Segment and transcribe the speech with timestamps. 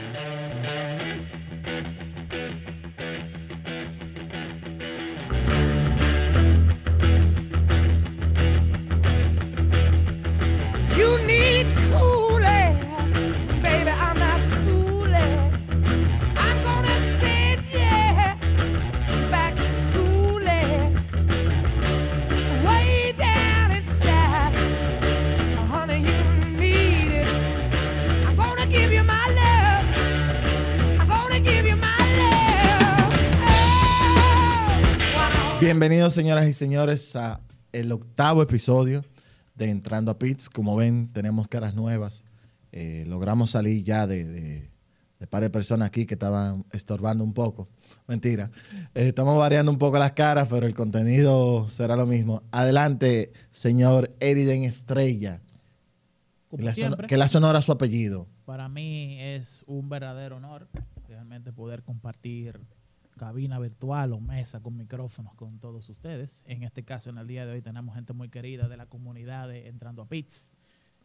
[0.00, 0.79] Música
[35.80, 37.40] Bienvenidos, señoras y señores, a
[37.72, 39.02] el octavo episodio
[39.54, 40.50] de Entrando a Pits.
[40.50, 42.22] Como ven, tenemos caras nuevas.
[42.70, 44.70] Eh, logramos salir ya de, de,
[45.18, 47.66] de par de personas aquí que estaban estorbando un poco.
[48.06, 48.50] Mentira.
[48.94, 52.42] Eh, estamos variando un poco las caras, pero el contenido será lo mismo.
[52.50, 55.40] Adelante, señor Eriden Estrella.
[56.50, 58.26] Que Como la, siempre, que la sonora su apellido.
[58.44, 60.68] para mí es un verdadero honor
[61.08, 62.60] realmente poder compartir
[63.20, 66.42] cabina virtual o mesa con micrófonos con todos ustedes.
[66.46, 69.46] En este caso, en el día de hoy, tenemos gente muy querida de la comunidad
[69.46, 70.54] de Entrando a Pits,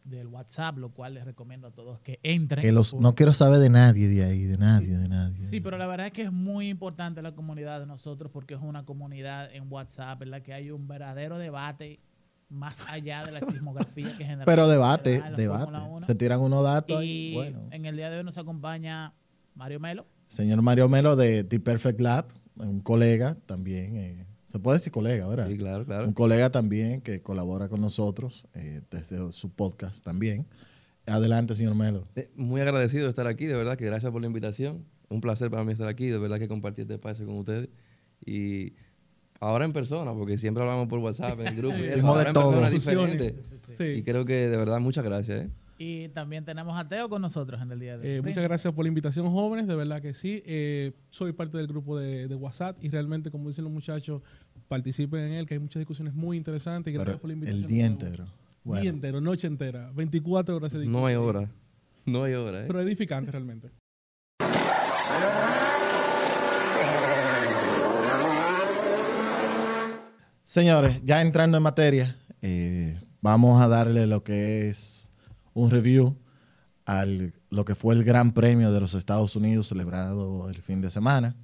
[0.02, 2.62] del WhatsApp, lo cual les recomiendo a todos que entren.
[2.62, 5.46] Que los, por- no quiero saber de nadie de ahí, de nadie, de nadie.
[5.48, 8.60] Sí, pero la verdad es que es muy importante la comunidad de nosotros porque es
[8.62, 12.00] una comunidad en WhatsApp en la que hay un verdadero debate
[12.48, 14.44] más allá de la chismografía que genera.
[14.46, 15.64] Pero debate, debate.
[15.64, 16.06] Fórmula 1.
[16.06, 17.34] Se tiran unos datos Y ahí.
[17.34, 17.68] Bueno.
[17.72, 19.12] en el día de hoy nos acompaña
[19.54, 20.06] Mario Melo.
[20.28, 25.26] Señor Mario Melo de The Perfect Lab, un colega también, eh, se puede decir colega,
[25.26, 25.48] ¿verdad?
[25.48, 26.06] Sí, claro, claro.
[26.06, 30.46] Un colega también que colabora con nosotros eh, desde su podcast también.
[31.06, 32.06] Adelante, señor Melo.
[32.16, 34.84] Eh, Muy agradecido de estar aquí, de verdad que gracias por la invitación.
[35.08, 37.68] Un placer para mí estar aquí, de verdad que compartir este espacio con ustedes.
[38.24, 38.72] Y
[39.40, 41.76] ahora en persona, porque siempre hablamos por WhatsApp en el grupo.
[41.76, 42.50] y ahora en todo.
[42.50, 43.36] persona diferente.
[43.74, 43.84] Sí.
[43.84, 45.44] Y creo que de verdad muchas gracias.
[45.44, 45.50] ¿eh?
[45.78, 48.16] Y también tenemos a Teo con nosotros en el día de hoy.
[48.16, 49.66] Eh, muchas gracias por la invitación, jóvenes.
[49.66, 50.42] De verdad que sí.
[50.46, 54.22] Eh, soy parte del grupo de, de WhatsApp y realmente, como dicen los muchachos,
[54.68, 56.90] participen en él, que hay muchas discusiones muy interesantes.
[56.90, 57.62] Y gracias Pero por la invitación.
[57.62, 58.24] el día entero.
[58.24, 58.32] Día
[58.64, 61.50] Bueno, entero, noche entera, 24 horas de No hay hora.
[62.06, 62.62] No hay hora.
[62.62, 62.64] ¿eh?
[62.66, 63.70] Pero edificante realmente.
[70.44, 75.05] señores, ya entrando en materia, eh, vamos a darle lo que es
[75.56, 76.14] un review
[76.84, 77.04] a
[77.50, 81.34] lo que fue el Gran Premio de los Estados Unidos celebrado el fin de semana.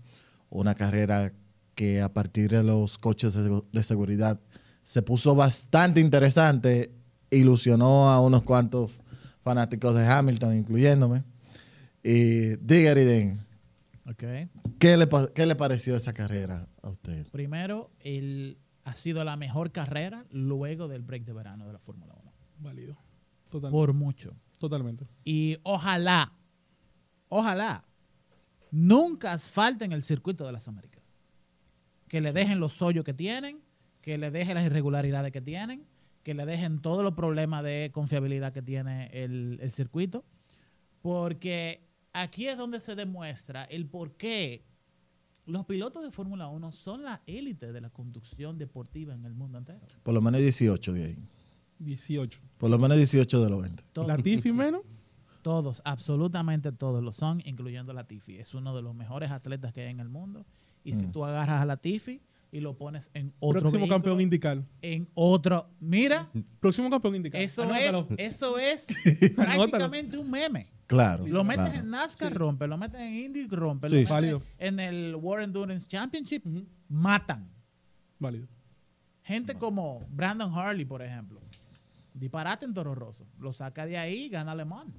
[0.50, 1.32] Una carrera
[1.74, 4.38] que a partir de los coches de, seguridad
[4.82, 6.92] se puso bastante interesante,
[7.30, 9.00] ilusionó a unos cuantos
[9.42, 11.24] fanáticos de Hamilton, incluyéndome.
[12.04, 13.40] Y diga, Eriden,
[14.06, 14.24] Ok.
[14.78, 17.26] ¿qué le, pa- ¿qué le pareció esa carrera a usted?
[17.28, 22.12] Primero, el, ha sido la mejor carrera luego del break de verano de la Fórmula
[22.20, 22.32] 1.
[22.58, 22.96] Válido.
[23.60, 24.34] Por mucho.
[24.58, 25.06] Totalmente.
[25.24, 26.32] Y ojalá,
[27.28, 27.84] ojalá,
[28.70, 31.20] nunca asfalten el circuito de las Américas.
[32.08, 33.60] Que le dejen los hoyos que tienen,
[34.00, 35.86] que le dejen las irregularidades que tienen,
[36.22, 40.24] que le dejen todos los problemas de confiabilidad que tiene el, el circuito.
[41.00, 44.64] Porque aquí es donde se demuestra el por qué
[45.46, 49.58] los pilotos de Fórmula 1 son la élite de la conducción deportiva en el mundo
[49.58, 49.80] entero.
[50.02, 51.18] Por lo menos 18 de ahí.
[51.84, 52.40] 18.
[52.58, 53.82] Por lo menos 18 de los 20.
[53.92, 54.08] Todos.
[54.08, 54.82] Latifi menos.
[55.42, 58.38] Todos, absolutamente todos lo son, incluyendo Latifi.
[58.38, 60.46] Es uno de los mejores atletas que hay en el mundo.
[60.84, 61.10] Y si Mm.
[61.12, 62.20] tú agarras a Latifi
[62.52, 64.62] y lo pones en otro Próximo vehículo, campeón indicar.
[64.82, 67.40] en otro, mira, Próximo campeón indicar.
[67.40, 68.06] eso Anótalo.
[68.16, 68.86] es, eso es
[69.36, 70.68] prácticamente un meme.
[70.86, 71.26] Claro.
[71.26, 71.80] Lo metes claro.
[71.80, 74.42] en NASCAR, rompe, lo metes en Indy, rompe, Sí, lo metes válido.
[74.58, 76.44] en el World Endurance Championship,
[76.88, 77.48] matan.
[78.20, 78.46] Válido.
[79.24, 81.40] Gente como Brandon Harley, por ejemplo,
[82.14, 84.92] disparate en Toro Rosso, lo saca de ahí y gana Le Mans.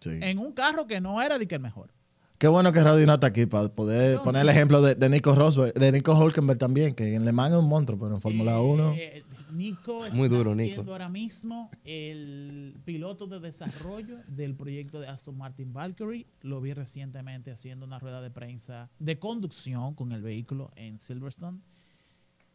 [0.00, 0.10] Sí.
[0.20, 1.90] En un carro que no era de que el mejor.
[2.38, 4.48] Qué bueno que no está aquí para poder No, poner sí.
[4.48, 7.58] el ejemplo de, de Nico Rosberg, de Nico Hulkenberg también, que en Le Mans es
[7.60, 8.94] un monstruo, pero en Fórmula Eh, 1.
[8.94, 10.82] eh, Nico está Muy duro, Nico.
[10.86, 16.26] ahora mismo el piloto de desarrollo del proyecto de Aston Martin Valkyrie.
[16.42, 21.60] Lo vi recientemente haciendo una rueda de prensa de conducción con el vehículo en Silverstone.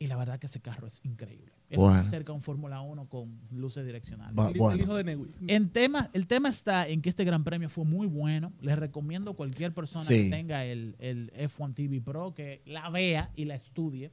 [0.02, 1.52] Y la verdad que ese carro es increíble.
[1.70, 1.94] Es Bueno.
[1.98, 4.36] más cerca a un Fórmula 1 con luces direccionales.
[4.36, 4.74] Va- El, bueno.
[4.76, 5.32] el hijo de Newi.
[5.48, 8.52] En tema, el tema está en que este gran premio fue muy bueno.
[8.62, 10.24] Les recomiendo a cualquier persona Sí.
[10.24, 14.12] que tenga el, el F1 TV Pro que la vea y la estudie.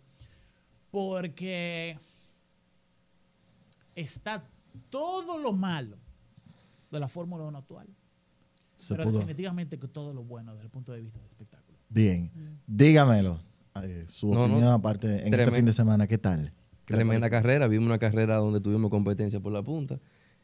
[0.90, 1.98] Porque
[3.94, 4.44] está
[4.90, 5.96] todo lo malo
[6.90, 7.86] de la Fórmula 1 actual.
[8.76, 9.18] Se pero pudo.
[9.20, 11.78] definitivamente que todo lo bueno desde el punto de vista del espectáculo.
[11.88, 12.30] Bien.
[12.66, 13.40] Dígamelo.
[13.84, 14.54] Eh, su No, no.
[14.54, 16.52] opinión aparte en este fin de semana, ¿qué tal?
[16.84, 17.68] ¿Qué Tremenda carrera.
[17.68, 20.00] Vimos una carrera donde tuvimos competencia por la punta.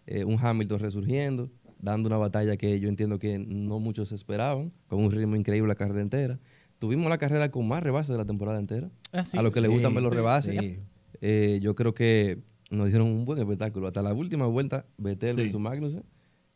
[0.06, 1.50] eh, un Hamilton resurgiendo.
[1.78, 5.74] dando una batalla que yo entiendo que no muchos esperaban, con un ritmo increíble la
[5.74, 6.38] carrera entera.
[6.78, 8.90] Tuvimos la carrera con más rebases de la temporada entera.
[9.12, 10.58] Ah, sí, a los que les sí, gustan ver los rebases.
[10.58, 10.78] sí.
[11.20, 13.86] Eh, yo creo que nos dieron un buen espectáculo.
[13.86, 15.42] Hasta la última vuelta, Vettel Sí.
[15.42, 16.04] versus Magnussen.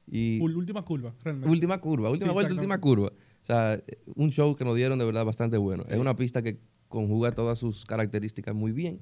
[0.07, 1.51] Y Última curva, realmente.
[1.51, 3.13] última curva, última Sí, vuelta, última curva.
[3.49, 3.83] O sea,
[4.15, 5.85] un show que nos dieron de verdad bastante bueno.
[5.89, 9.01] Es una pista que conjuga todas sus características muy bien.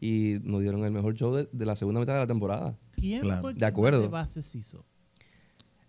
[0.00, 2.78] Y nos dieron el mejor show de, de la segunda mitad de la temporada.
[2.92, 3.40] ¿Quién Claro.
[3.40, 4.02] fue De quien más acuerdo.
[4.02, 4.84] rebases hizo?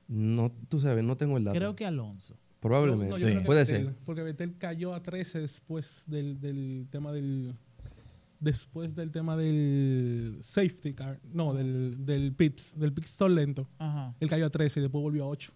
[0.08, 1.58] No, tú sabes, no tengo el dato.
[1.58, 2.36] Creo que Alonso.
[2.60, 3.14] Probablemente.
[3.14, 3.32] No, yo Sí.
[3.32, 3.96] creo que Puede ser.
[4.06, 7.56] Porque Vettel cayó a 13 después del, del tema del.
[8.40, 11.20] Después del tema del safety car.
[11.32, 13.68] No, del, del pits, del pit stop lento.
[13.78, 14.16] Ajá.
[14.20, 15.54] Él cayó a 13 y después volvió a 8.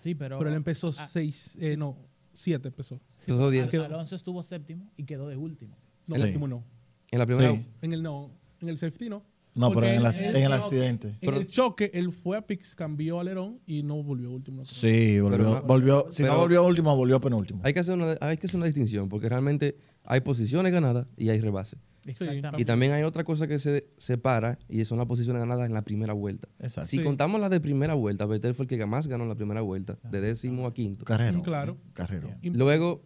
[0.00, 0.38] Sí, pero.
[0.38, 1.08] Pero él empezó Ah.
[1.10, 1.96] 6, eh, no,
[2.32, 3.00] 7 empezó.
[3.14, 3.72] sí, Al- diez.
[3.74, 5.76] Alonso estuvo séptimo y quedó de último.
[6.08, 6.22] No, Sí.
[6.22, 6.64] último no.
[7.10, 7.50] En la primera.
[7.52, 7.66] Sí.
[7.82, 9.22] En el no, en el safety no.
[9.54, 11.08] No, pero Porque en, el, en accidente.
[11.08, 14.62] En Pero- el choque, él fue a Pix, cambió alerón y no volvió último.
[14.64, 15.38] Sí, volvió.
[15.38, 17.62] Pero volvió si no volvió último, volvió penúltimo.
[17.64, 21.30] Hay que, hacer una, hay que hacer una distinción, porque realmente hay posiciones ganadas y
[21.30, 21.78] hay rebases.
[22.06, 22.62] Exactamente.
[22.62, 25.82] Y también hay otra cosa que se separa y son las posiciones ganadas en la
[25.82, 26.48] primera vuelta.
[26.60, 26.88] Exacto.
[26.88, 27.02] Si Sí.
[27.04, 29.96] contamos las de primera vuelta, Vettel fue el que más ganó en la primera vuelta,
[30.10, 31.04] de décimo a quinto.
[31.04, 31.42] Carrero.
[31.42, 31.76] Claro.
[31.94, 32.30] Carrero.
[32.42, 33.02] Luego,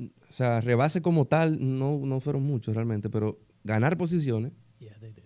[0.00, 5.12] o sea, rebase como tal no, no fueron muchos realmente, pero ganar posiciones Yeah, they
[5.12, 5.22] did.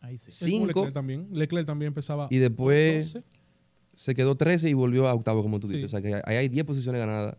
[0.00, 0.30] Ahí sí.
[0.32, 1.28] Cinco Leclerc también.
[1.30, 2.28] Leclerc también empezaba.
[2.30, 3.26] y después 12.
[3.94, 5.74] se quedó 13 y volvió a octavo, como tú Sí.
[5.74, 5.86] dices.
[5.86, 7.36] O sea, que ahí hay 10 posiciones ganadas.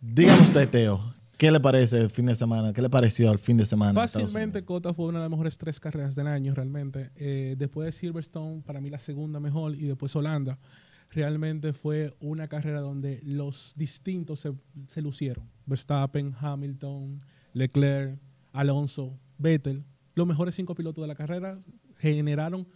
[0.00, 2.72] Dígame usted, Teo, ¿qué le parece el fin de semana?
[2.72, 4.00] ¿Qué le pareció el fin de semana?
[4.06, 4.64] Fácilmente?
[4.64, 7.10] Cota fue una de las mejores tres carreras del año realmente.
[7.16, 10.58] Eh, después de Silverstone, para mí la segunda mejor y después Holanda.
[11.10, 14.52] Realmente fue una carrera donde los distintos se,
[14.86, 15.48] se lucieron.
[15.66, 17.20] Verstappen, Hamilton,
[17.52, 18.18] Leclerc,
[18.52, 19.84] Alonso, Vettel.
[20.14, 21.58] Los mejores cinco pilotos de la carrera
[21.98, 22.66] generaron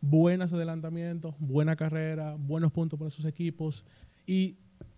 [0.00, 3.84] buenos adelantamientos, buena carrera, buenos puntos para sus equipos.
[4.26, 4.56] Y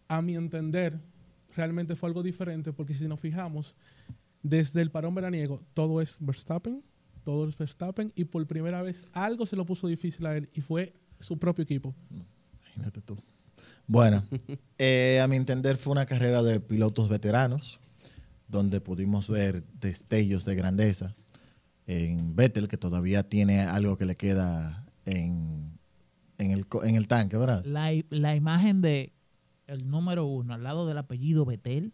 [0.08, 1.00] a mi entender,
[1.56, 3.74] realmente fue algo diferente porque si nos fijamos,
[4.42, 6.80] desde el parón veraniego, todo es Verstappen,
[7.24, 10.60] todo es Verstappen, y por primera vez algo se lo puso difícil a él y
[10.60, 11.94] fue su propio equipo.
[12.66, 13.16] Imagínate tú.
[13.86, 14.22] Bueno,
[14.78, 17.80] eh, a mi entender fue una carrera de pilotos veteranos,
[18.48, 21.16] donde pudimos ver destellos de grandeza
[21.88, 25.78] en Vettel, que todavía tiene algo que le queda en,
[26.38, 27.64] en, el, co- en el tanque, ¿verdad?
[27.64, 29.12] La, la imagen de
[29.66, 31.92] el número uno al lado del apellido Betel,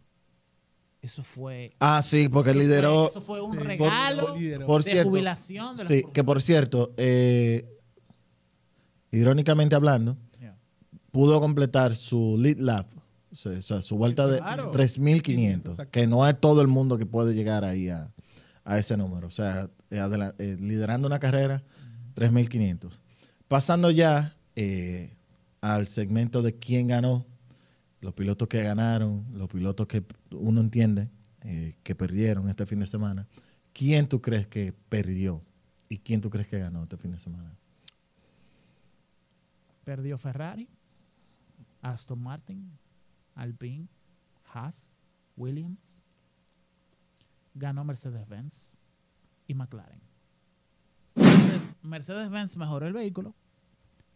[1.00, 1.72] eso fue.
[1.80, 3.10] Ah, sí, porque eso fue- lideró...
[3.10, 3.58] Eso fue un Sí.
[3.64, 4.66] regalo Por-.
[4.66, 7.66] Por de cierto, jubilación de la sí, que por cierto, eh,
[9.10, 10.56] irónicamente hablando, Yeah.
[11.10, 12.86] pudo completar su lead lap,
[13.30, 14.72] o sea, o sea, su vuelta de Claro.
[14.72, 15.90] 3.500, Exacto.
[15.90, 18.10] que no es todo el mundo que puede llegar ahí a,
[18.64, 19.26] a ese número.
[19.26, 21.62] O sea, eh, adela- eh, liderando una carrera,
[22.14, 22.98] 3.500.
[23.48, 25.14] Pasando ya eh,
[25.60, 27.26] al segmento de quién ganó,
[28.02, 31.08] los pilotos que ganaron, los pilotos que uno entiende
[31.42, 33.26] eh, que perdieron este fin de semana.
[33.72, 35.40] ¿Quién tú crees que perdió
[35.88, 37.56] y quién tú crees que ganó este fin de semana?
[39.84, 40.68] Perdió Ferrari,
[41.80, 42.72] Aston Martin,
[43.36, 43.88] Alpine,
[44.52, 44.94] Haas,
[45.36, 46.02] Williams.
[47.54, 48.78] Ganó Mercedes-Benz
[49.46, 50.00] y McLaren.
[51.14, 53.34] Entonces, Mercedes-Benz mejoró el vehículo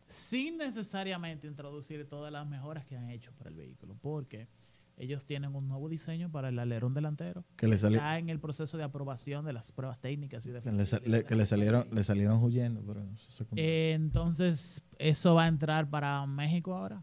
[0.07, 4.49] sin necesariamente introducir todas las mejoras que han hecho para el vehículo, porque
[4.99, 7.45] ellos tienen un nuevo diseño para el alerón delantero.
[7.57, 10.63] Que le, sali- Está en el proceso de aprobación de las pruebas técnicas y de
[10.63, 12.83] que le, que le salieron, le salieron huyendo.
[12.87, 17.03] Pero se Eh, entonces, eso va a entrar para México ahora.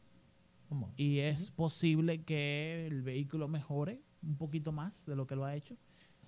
[0.70, 0.92] ¿Cómo?
[0.98, 5.54] Y es posible que el vehículo mejore un poquito más de lo que lo ha
[5.56, 5.76] hecho.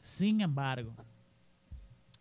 [0.01, 0.94] Sin embargo,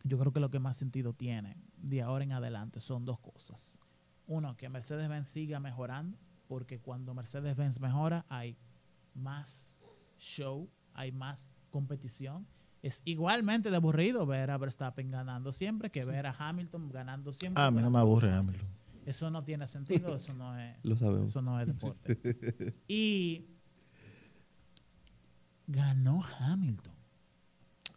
[0.05, 3.79] yo creo que lo que más sentido tiene de ahora en adelante son dos cosas.
[4.27, 8.57] Uno, que Mercedes-Benz siga mejorando, porque cuando Mercedes-Benz mejora hay
[9.15, 9.79] más
[10.19, 12.47] show, hay más competición.
[12.83, 17.63] Es igualmente de aburrido ver a Verstappen ganando siempre que ver a Hamilton ganando siempre.
[17.63, 18.69] Ah, a mí no me aburre, Hamilton.
[19.07, 21.31] Eso no tiene sentido, eso no es, Lo sabemos.
[21.31, 22.75] eso no es deporte.
[22.89, 23.47] Y
[25.67, 26.94] ganó Hamilton.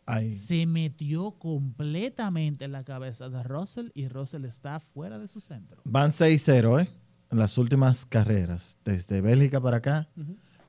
[0.10, 5.40] Ay, Se metió completamente en la cabeza de Russell y Russell está fuera de su
[5.42, 5.82] centro.
[5.84, 6.90] Van 6-0, ¿eh?
[7.30, 8.78] En las últimas carreras.
[8.86, 10.08] Desde Bélgica para acá.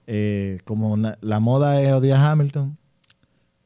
[0.08, 2.76] Eh, como la moda es odiar a Hamilton,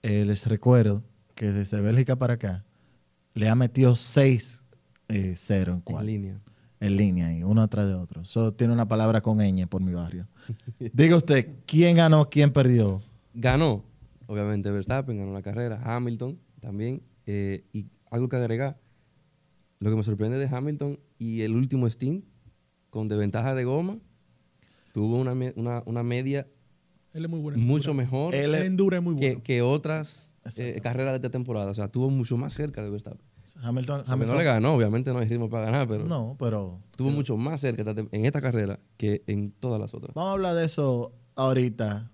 [0.02, 1.02] eh, les recuerdo
[1.35, 2.64] que desde Bélgica para acá
[3.35, 4.62] le ha metido 6-0
[5.09, 6.07] en En cual.
[6.07, 6.38] línea.
[6.81, 8.23] En línea, y uno atrás de otro.
[8.23, 10.26] Eso tiene una palabra con ñ por mi barrio.
[10.93, 13.00] Diga usted, ¿quién ganó, quién perdió?
[13.33, 13.85] Ganó,
[14.33, 15.81] obviamente, Verstappen, ganó la carrera.
[15.85, 17.03] Hamilton también.
[17.27, 18.79] eh, y algo que agregar,
[19.79, 22.25] lo que me sorprende de Hamilton y el último stint
[22.91, 23.99] con desventaja de goma,
[24.93, 26.47] tuvo una, me- una, una media
[27.12, 27.59] Él es muy bueno.
[27.59, 28.05] en mucho endura.
[28.05, 29.43] mejor Él es- en endura es muy que, bueno.
[29.45, 31.71] que otras eh, carreras de esta temporada.
[31.71, 33.21] O sea, estuvo mucho más cerca de Verstappen.
[33.61, 37.37] Hamilton, no le ganó, obviamente no hay ritmo para ganar, pero No, pero estuvo mucho
[37.37, 40.15] más cerca en esta carrera que en todas las otras.
[40.15, 42.12] Vamos a hablar de eso ahorita.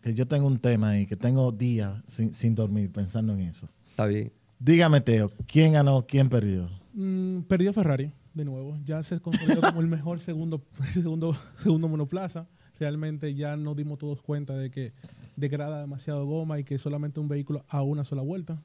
[0.00, 3.68] Que yo tengo un tema ahí, que tengo días sin, sin dormir pensando en eso.
[3.90, 4.32] Está bien.
[4.58, 6.68] Dígame, Teo, ¿quién ganó, quién perdió?
[6.94, 8.76] Mm, perdió Ferrari de nuevo.
[8.84, 10.62] Ya se consolidó como el mejor segundo,
[10.92, 12.46] segundo, segundo monoplaza.
[12.78, 14.92] Realmente ya nos dimos todos cuenta de que
[15.36, 18.62] degrada demasiado goma y que solamente un vehículo a una sola vuelta.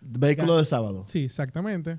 [0.00, 1.04] Vehículo de sábado.
[1.06, 1.98] Sí, exactamente.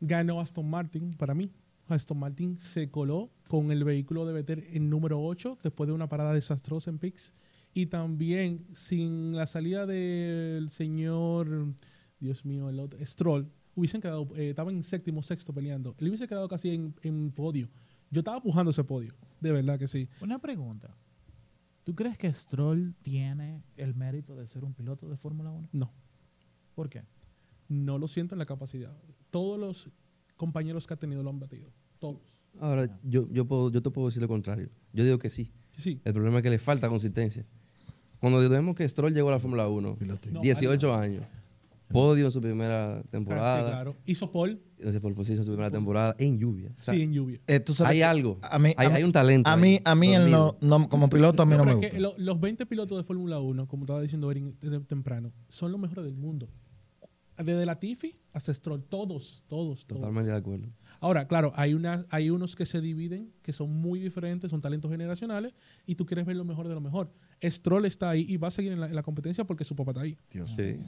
[0.00, 1.50] Ganó Aston Martin para mí.
[1.88, 6.08] Aston Martin se coló con el vehículo de Vettel en número 8 después de una
[6.08, 7.34] parada desastrosa en Pix.
[7.74, 11.74] Y también sin la salida del señor,
[12.20, 15.94] Dios mío, el otro, Stroll, hubiesen quedado, eh, estaban en séptimo, sexto peleando.
[15.98, 17.68] Él hubiese quedado casi en, en podio.
[18.10, 20.08] Yo estaba pujando ese podio, de verdad que sí.
[20.20, 20.96] Una pregunta.
[21.82, 25.68] ¿Tú crees que Stroll tiene el mérito de ser un piloto de Fórmula 1?
[25.72, 25.92] No,
[26.74, 27.02] ¿Por qué?
[27.68, 28.96] no lo siento en la capacidad.
[29.30, 29.90] Todos los
[30.36, 31.72] compañeros que ha tenido lo han batido.
[31.98, 32.20] Todos.
[32.60, 34.70] Ahora, yo, yo, puedo, yo te puedo decir lo contrario.
[34.92, 35.50] Yo digo que sí.
[35.76, 36.00] Sí.
[36.04, 37.44] El problema es que le falta consistencia.
[38.30, 40.30] Cuando vemos que Stroll llegó a la Fórmula 1, Piloto.
[40.30, 41.24] No, 18 años,
[41.88, 43.96] podio en su primera Ah, sí, temporada, claro.
[44.06, 46.70] Hizo Paul, desde por posición en su primera temporada, en lluvia.
[46.78, 47.38] O sea, sí, en lluvia.
[47.46, 48.38] Eh, tú sabes hay que algo.
[48.42, 49.50] A mí, hay, a mí- hay un talento.
[49.50, 50.12] A mí, ahí, a mí
[50.60, 51.90] no, como piloto a mí no, No, me gusta.
[51.90, 55.78] que lo- los 20 pilotos de Fórmula 1, como estaba diciendo Erin temprano, son los
[55.80, 56.48] mejores del mundo.
[57.36, 60.00] Desde Latifi hasta Stroll, todos, todos, todos.
[60.00, 60.68] Totalmente de acuerdo.
[61.00, 64.90] Ahora, claro, hay, una, hay unos que se dividen, que son muy diferentes, son talentos
[64.90, 65.52] generacionales,
[65.84, 67.12] y tú quieres ver lo mejor de lo mejor.
[67.50, 69.92] Stroll está ahí y va a seguir en la, en la competencia porque su papá
[69.92, 70.16] está ahí.
[70.30, 70.62] Dios Sí.
[70.62, 70.84] mío.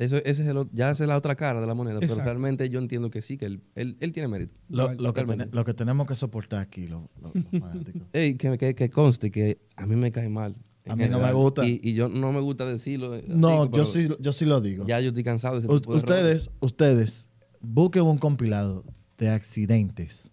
[0.00, 2.24] Eso, ese es el ya esa es la otra cara de la moneda, pero Exacto.
[2.24, 4.54] realmente yo entiendo que sí, que él, él, él tiene mérito.
[4.70, 7.02] Lo, que lo que tenemos que soportar aquí, los,
[7.60, 8.00] fanáticos.
[8.14, 10.56] Ey, que, que, que conste que a mí me cae mal.
[10.88, 11.66] A mí no me gusta.
[11.68, 13.12] Y, y yo no me gusta decirlo.
[13.12, 14.86] así, No, yo pero sí, yo sí lo digo.
[14.86, 16.48] Ya yo estoy cansado de ese U- tipo de errores.
[16.48, 17.28] ustedes, ustedes,
[17.60, 18.84] busquen un compilado
[19.18, 20.32] de accidentes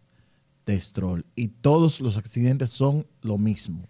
[0.65, 3.83] de Stroll y todos los accidentes son lo mismo.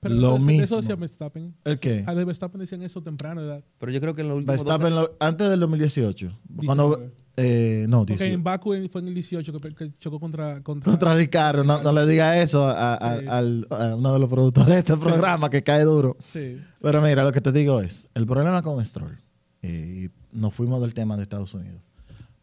[0.00, 0.62] Pero lo eso, mismo.
[0.64, 1.54] eso decía Verstappen.
[1.62, 2.04] ¿El qué?
[2.06, 3.64] A de Verstappen decían eso temprano de edad.
[3.78, 6.38] Pero yo creo que en los últimos Verstappen lo- antes del 2018.
[6.64, 7.12] Cuando, 19.
[7.36, 8.34] eh, no, Porque 18.
[8.34, 10.62] en Baku fue en el 18 que, que chocó contra...
[10.62, 13.26] Contra, Contra Ricardo, no, no le diga eso a, a- Sí.
[13.28, 16.16] al- a uno de los productores de este programa que cae duro.
[16.32, 16.58] Sí.
[16.80, 19.18] Pero mira, lo que te digo es, el problema con Stroll,
[19.60, 21.82] eh, y nos fuimos del tema de Estados Unidos,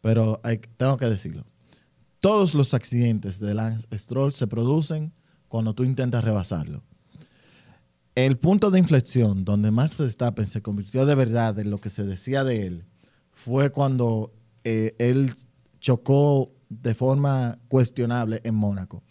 [0.02, 1.44] pero hay- tengo que decirlo,
[2.20, 5.12] todos los accidentes de Lance Stroll se producen
[5.48, 6.84] cuando tú intentas rebasarlo.
[8.18, 12.04] El punto de inflexión donde Max Verstappen se convirtió de verdad en lo que se
[12.04, 12.84] decía de él
[13.32, 14.34] fue cuando
[14.64, 15.32] eh, él
[15.80, 19.04] chocó de forma cuestionable en Mónaco.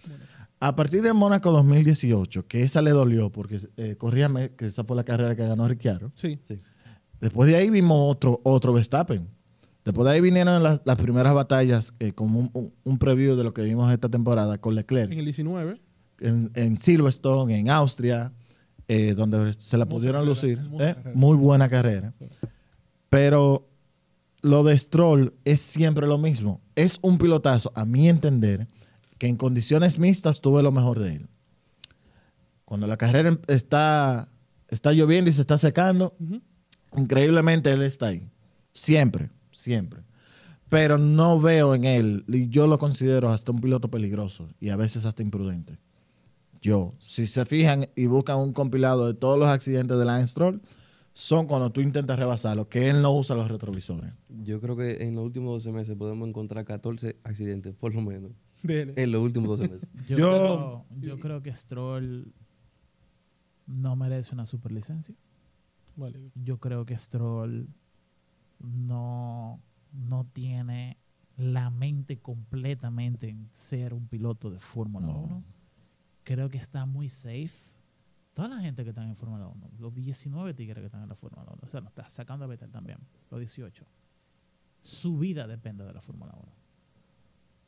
[0.58, 4.96] A partir de Mónaco 2018, que esa le dolió porque eh, corríame que esa fue
[4.96, 6.10] la carrera que ganó Ricciardo.
[6.14, 6.40] Sí.
[6.42, 6.58] Sí.
[7.20, 9.28] Después de ahí vimos otro, otro Verstappen.
[9.84, 13.44] Después de ahí vinieron las, las primeras batallas, eh, como un, un- un preview de
[13.44, 15.12] lo que vimos esta temporada con Leclerc.
[15.12, 15.76] En el 19.
[16.18, 18.32] En, en Silverstone, en Austria,
[18.88, 20.60] eh, donde se la pudieron carrera, lucir.
[20.80, 20.94] ¿eh?
[21.14, 22.14] Muy buena carrera.
[22.18, 22.26] Sí.
[23.08, 23.68] Pero
[24.42, 26.60] lo de Stroll es siempre lo mismo.
[26.74, 28.68] Es un pilotazo, a mi entender,
[29.18, 31.28] que en condiciones mixtas tuve lo mejor de él.
[32.64, 34.28] Cuando la carrera em- está,
[34.68, 36.14] está lloviendo y se está secando,
[36.96, 38.28] increíblemente él está ahí.
[38.72, 40.02] Siempre, siempre.
[40.68, 44.76] Pero no veo en él, y yo lo considero hasta un piloto peligroso y a
[44.76, 45.78] veces hasta imprudente.
[46.66, 50.60] Yo, si se fijan y buscan un compilado de todos los accidentes de Lance Stroll,
[51.12, 54.12] son cuando tú intentas rebasarlo, que él no usa los retrovisores.
[54.28, 58.32] Yo creo que en los últimos 12 meses podemos encontrar 14 accidentes, por lo menos.
[58.64, 59.88] En los últimos 12 meses.
[60.08, 62.32] Yo, Yo- Creo, yo creo que Stroll
[63.66, 65.14] no merece una superlicencia.
[65.94, 66.18] Vale.
[66.34, 67.68] Yo creo que Stroll
[68.58, 69.60] no,
[69.92, 70.98] no tiene
[71.36, 75.18] la mente completamente en ser un piloto de Fórmula No.
[75.20, 75.44] 1.
[76.26, 77.52] Creo que está muy safe.
[78.34, 81.14] Toda la gente que está en Fórmula 1, los 19 tigres que están en la
[81.14, 82.98] Fórmula 1, o sea, no está sacando a Vettel también,
[83.30, 83.84] los 18.
[84.82, 86.52] Su vida depende de la Fórmula 1.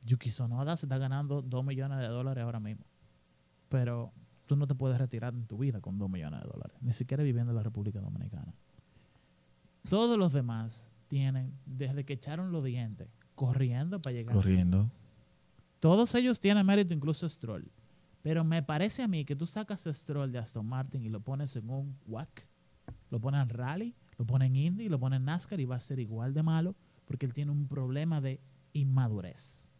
[0.06, 2.84] Yuki Tsunoda se está ganando 2 millones de dólares ahora mismo.
[3.68, 4.10] Pero
[4.46, 7.22] tú no te puedes retirar en tu vida con 2 millones de dólares, ni siquiera
[7.22, 8.52] viviendo en la República Dominicana.
[9.88, 14.34] Todos los demás tienen, desde que echaron los dientes, corriendo para llegar.
[14.34, 14.90] Corriendo.
[15.78, 17.70] Todos ellos tienen mérito, incluso Stroll.
[18.22, 21.20] Pero me parece a mí que tú sacas a Stroll de Aston Martin y lo
[21.20, 22.46] pones en un WAC,
[23.10, 25.80] lo pones en Rally, lo pones en Indy, lo pones en NASCAR y va a
[25.80, 26.74] ser igual de malo
[27.06, 28.40] porque él tiene un problema de
[28.72, 29.70] inmadurez.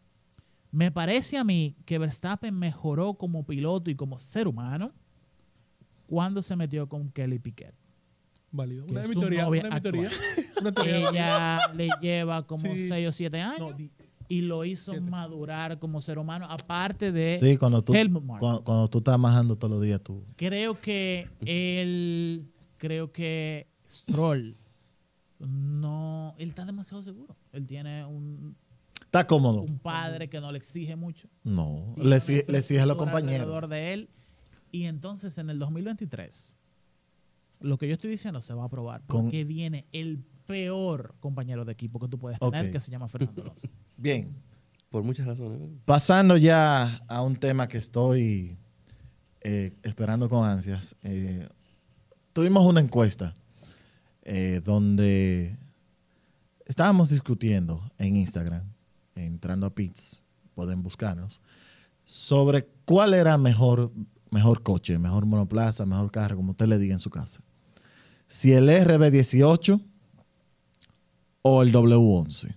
[0.70, 4.92] Me parece a mí que Verstappen mejoró como piloto y como ser humano
[6.06, 7.74] cuando se metió con Kelly Piquet.
[8.50, 8.86] Válido.
[8.86, 9.46] Una de mi teoría.
[9.46, 10.10] Una teoría.
[10.84, 12.88] Ella le lleva como Sí.
[12.88, 13.88] 6 o 7 años No,
[14.28, 15.08] y lo hizo Siete.
[15.10, 19.56] madurar como ser humano, aparte de Sí, cuando tú, Helmut cuando, cuando tú estás majando
[19.56, 20.22] todos los días, tú.
[20.36, 24.56] Creo que él, creo que Stroll
[25.38, 27.36] no, él está demasiado seguro.
[27.52, 28.56] Él tiene un,
[29.02, 29.62] Está cómodo.
[29.62, 31.28] un padre que no le exige mucho.
[31.44, 33.40] No, le, exige- le exige a los compañeros.
[33.42, 34.08] alrededor de él.
[34.72, 36.56] Y entonces en el 2023,
[37.60, 39.02] lo que yo estoy diciendo se va a probar.
[39.06, 43.06] Con- Porque viene el peor compañero de equipo que tú puedes tener, que se llama
[43.06, 43.68] Fernando Alonso.
[43.98, 44.34] Bien,
[44.88, 45.60] Por muchas razones.
[45.84, 48.56] pasando ya a un tema que estoy
[49.42, 50.96] eh, esperando con ansias.
[51.02, 51.46] eh,
[52.32, 53.34] tuvimos una encuesta
[54.22, 55.58] eh, donde
[56.64, 58.62] estábamos discutiendo en Instagram,
[59.16, 60.22] entrando a Pits,
[60.54, 61.42] pueden buscarnos,
[62.04, 63.92] sobre cuál era mejor,
[64.30, 67.42] mejor coche, mejor monoplaza, mejor carro, como usted le diga en su casa.
[68.28, 69.82] Si el RB18
[71.48, 72.54] o el W11.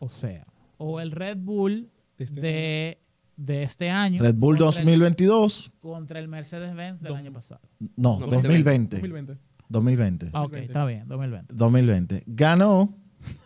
[0.00, 0.46] o sea,
[0.78, 2.98] o el Red Bull De este de,
[3.36, 4.22] de este año.
[4.22, 7.60] Red Bull contra el- 2022, contra el Mercedes-Benz del año pasado.
[7.96, 8.96] no, No, 2020.
[8.96, 9.38] 2020.
[9.68, 10.26] 2020.
[10.32, 10.66] Ah, ok, 2020.
[10.66, 11.54] está bien, 2020.
[11.54, 12.22] 2020.
[12.26, 12.88] Ganó,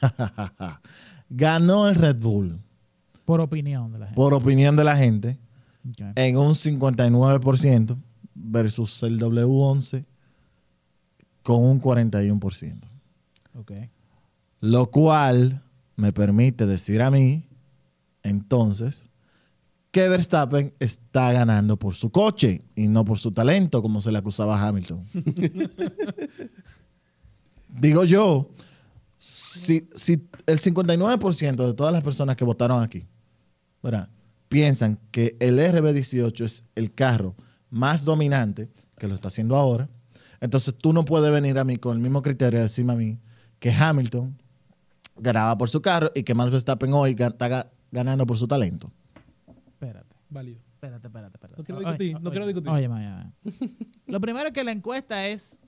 [1.31, 2.59] ganó el Red Bull,
[3.25, 4.17] Por opinión de la gente.
[4.17, 5.39] por opinión de la gente,
[6.15, 7.97] en un 59%
[8.35, 10.05] versus el W11
[11.43, 12.79] con un 41%.
[13.55, 13.73] ok.
[14.63, 15.63] Lo cual
[15.97, 17.47] me permite decir a mí,
[18.23, 19.05] entonces,
[19.91, 24.19] que Verstappen está ganando por su coche y no por su talento, como se le
[24.19, 25.07] acusaba a Hamilton.
[27.69, 28.49] Digo yo,
[29.19, 33.05] si, si el 59% de todas las personas que votaron aquí,
[33.83, 34.09] ¿verdad?
[34.53, 37.35] piensan que el RB18 es el carro
[37.71, 39.89] más dominante, que lo está haciendo ahora,
[40.43, 43.19] entonces tú no puedes venir a mí con el mismo criterio y decirme a mí
[43.59, 44.37] que Hamilton
[45.17, 48.91] ganaba por su carro y que Max Verstappen hoy está ga- ganando por su talento.
[49.67, 50.61] Espérate, Válido.
[50.75, 51.37] espérate, espérate.
[51.37, 51.59] espérate.
[51.59, 52.71] No quiero Oye, discutir, no oye, quiero discutir.
[52.71, 53.71] Oye, oye, oye.
[54.07, 55.61] Lo primero es que la encuesta es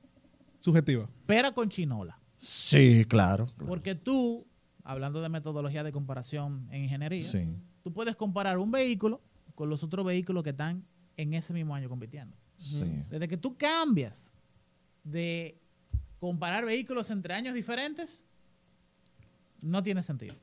[0.59, 1.09] Subjetiva.
[1.27, 2.19] pera con chinola.
[2.37, 3.47] Sí, claro.
[3.47, 3.67] claro.
[3.67, 4.47] Porque tú,
[4.83, 7.49] hablando de metodología de comparación en ingeniería, Sí.
[7.83, 9.23] tú puedes comparar un vehículo
[9.55, 10.85] con los otros vehículos que están
[11.17, 12.37] en ese mismo año compitiendo.
[12.57, 13.03] Sí.
[13.11, 14.33] Desde que tú cambias
[15.05, 15.61] de
[16.19, 18.25] comparar vehículos entre años diferentes,
[19.65, 20.35] no tiene sentido.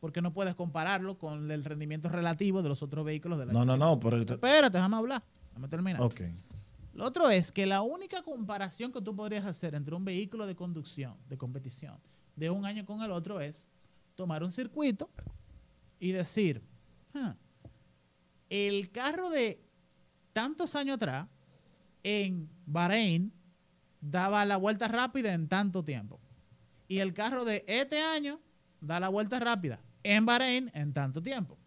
[0.00, 3.58] Porque no puedes compararlo con el rendimiento relativo de los otros vehículos del año.
[3.58, 4.18] No, no, no, pero...
[4.18, 5.24] Espérate, déjame hablar.
[5.48, 6.02] Déjame terminar.
[6.02, 6.20] Ok.
[6.94, 10.54] Lo otro es que la única comparación que tú podrías hacer entre un vehículo de
[10.54, 11.98] conducción, de competición,
[12.36, 13.68] de un año con el otro es
[14.14, 15.10] tomar un circuito
[15.98, 16.62] y decir,
[17.14, 17.34] "Ah,
[18.50, 19.60] el carro de
[20.32, 21.28] tantos años atrás
[22.02, 23.32] en Bahrein
[24.00, 26.20] daba la vuelta rápida en tanto tiempo.
[26.86, 28.40] Y el carro de este año
[28.80, 31.58] da la vuelta rápida en Bahrein en tanto tiempo.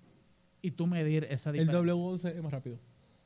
[0.62, 1.94] Y tú medir esa El diferencia.
[1.94, 2.80] W11 es más rápido.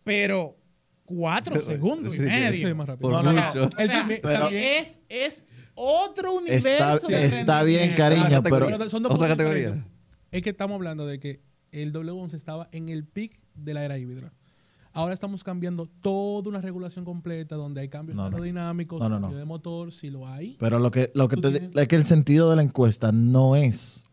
[0.04, 0.58] Pero
[1.06, 2.68] cuatro segundos y medio.
[2.68, 3.10] Es más rápido.
[3.12, 3.48] Por No, no, no.
[3.48, 3.66] mucho.
[3.68, 6.68] O sea, primer- pero- es, es otro universo.
[6.70, 8.60] Está, de está bien, cariño, Otra pero...
[8.68, 8.90] categoría.
[8.90, 9.64] Son dos Otra categoría.
[9.68, 9.92] diferentes.
[10.32, 13.98] Es que estamos hablando de que el W11 estaba en el pic de la era
[13.98, 14.32] híbrida.
[14.96, 19.32] Ahora estamos cambiando toda una regulación completa donde hay cambios No, aerodinámicos, No, no, cambio
[19.32, 19.38] no.
[19.38, 20.56] de motor, si lo hay.
[20.58, 23.58] Pero lo que, lo que te, tienes- es que el sentido de la encuesta no
[23.58, 24.06] es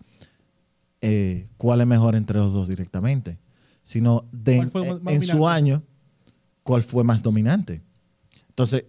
[1.01, 3.39] eh, cuál es mejor entre los dos directamente,
[3.85, 5.83] sino de, ¿Cuál fue en, su año
[6.65, 7.81] cuál fue más dominante.
[8.49, 8.85] Entonces,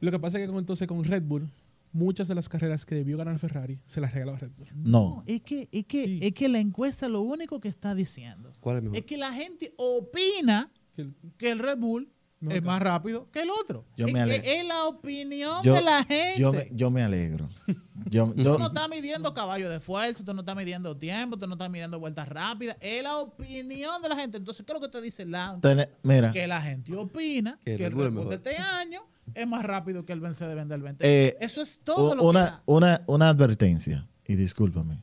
[0.00, 1.48] Lo que pasa es que con- entonces con Red Bull,
[1.92, 4.68] muchas de las carreras que debió ganar Ferrari se las regaló a Red Bull.
[4.74, 5.22] no.
[5.26, 6.18] es que, es, que, Sí.
[6.22, 8.98] es que la encuesta lo único que está diciendo ¿Cuál es mejor?
[8.98, 13.30] es que la gente opina Que el- que el Red Bull Mejor es más rápido
[13.30, 13.86] que el otro.
[13.96, 14.50] Yo es, me que alegro.
[14.52, 16.38] es la opinión Yo- de la gente.
[16.38, 17.48] Yo me, yo me alegro.
[18.10, 21.46] Yo, yo- Tú no estás midiendo caballo de fuerza, tú no estás midiendo tiempo, tú
[21.46, 22.76] no estás midiendo vueltas rápidas.
[22.80, 24.36] Es la opinión de la gente.
[24.36, 25.58] Entonces, ¿qué es lo que te dice la
[26.02, 29.00] mira, que la gente opina Que que, el Red Bull de este año
[29.34, 31.04] es más rápido que el Mercedes-Benz del 20.
[31.28, 32.62] Eh, Eso es todo u- lo que una, da.
[32.66, 35.02] una, una advertencia, y discúlpame.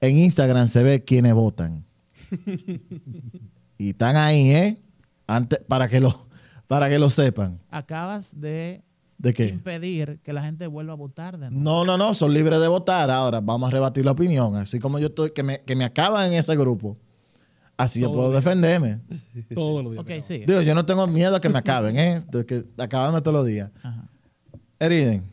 [0.00, 1.84] En Instagram se ve quiénes votan.
[3.78, 4.78] y están ahí, ¿eh?
[5.26, 6.26] Antes, para que lo,
[6.66, 7.58] para que lo sepan.
[7.70, 8.82] Acabas de
[9.18, 9.48] ¿De qué?
[9.48, 11.62] impedir que la gente vuelva a votar de nuevo.
[11.62, 13.10] No, no, no, son libres de votar.
[13.10, 14.56] Ahora vamos a rebatir la opinión.
[14.56, 16.96] Así como yo estoy, que me, que me acaban en ese grupo,
[17.82, 19.00] así yo puedo defenderme.
[19.54, 20.04] Todos los días.
[20.04, 20.38] Ok, sí.
[20.46, 22.22] Digo, yo no tengo miedo a que me acaben, ¿eh?
[22.30, 23.70] De que acabarme todos los días.
[23.82, 24.04] Ajá.
[24.78, 25.24] Eriden,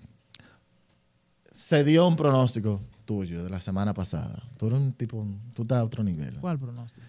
[1.52, 4.44] se dio un pronóstico tuyo de la semana pasada.
[4.58, 6.36] Tú eres un tipo, tú estás a otro nivel.
[6.40, 7.06] ¿Cuál pronóstico?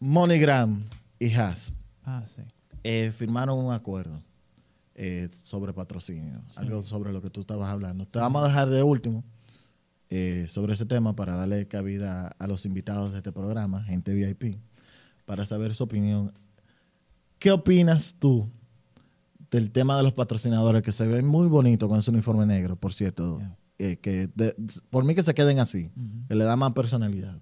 [0.00, 0.82] MoneyGram
[1.18, 2.42] y Haas Ah, sí.
[2.84, 4.20] eh, firmaron un acuerdo
[4.94, 8.06] eh, sobre patrocinio, algo sobre lo que tú estabas hablando.
[8.06, 9.24] Te vamos a dejar de último
[10.10, 14.58] eh, sobre ese tema para darle cabida a los invitados de este programa, gente VIP,
[15.24, 16.32] para saber su opinión.
[17.38, 18.48] ¿Qué opinas tú
[19.50, 22.94] del tema de los patrocinadores que se ven muy bonitos con ese uniforme negro, por
[22.94, 23.38] cierto?
[23.38, 23.56] Yeah.
[23.78, 24.56] eh, que de-
[24.90, 25.90] por mí que se queden así,
[26.28, 27.38] que le da más personalidad.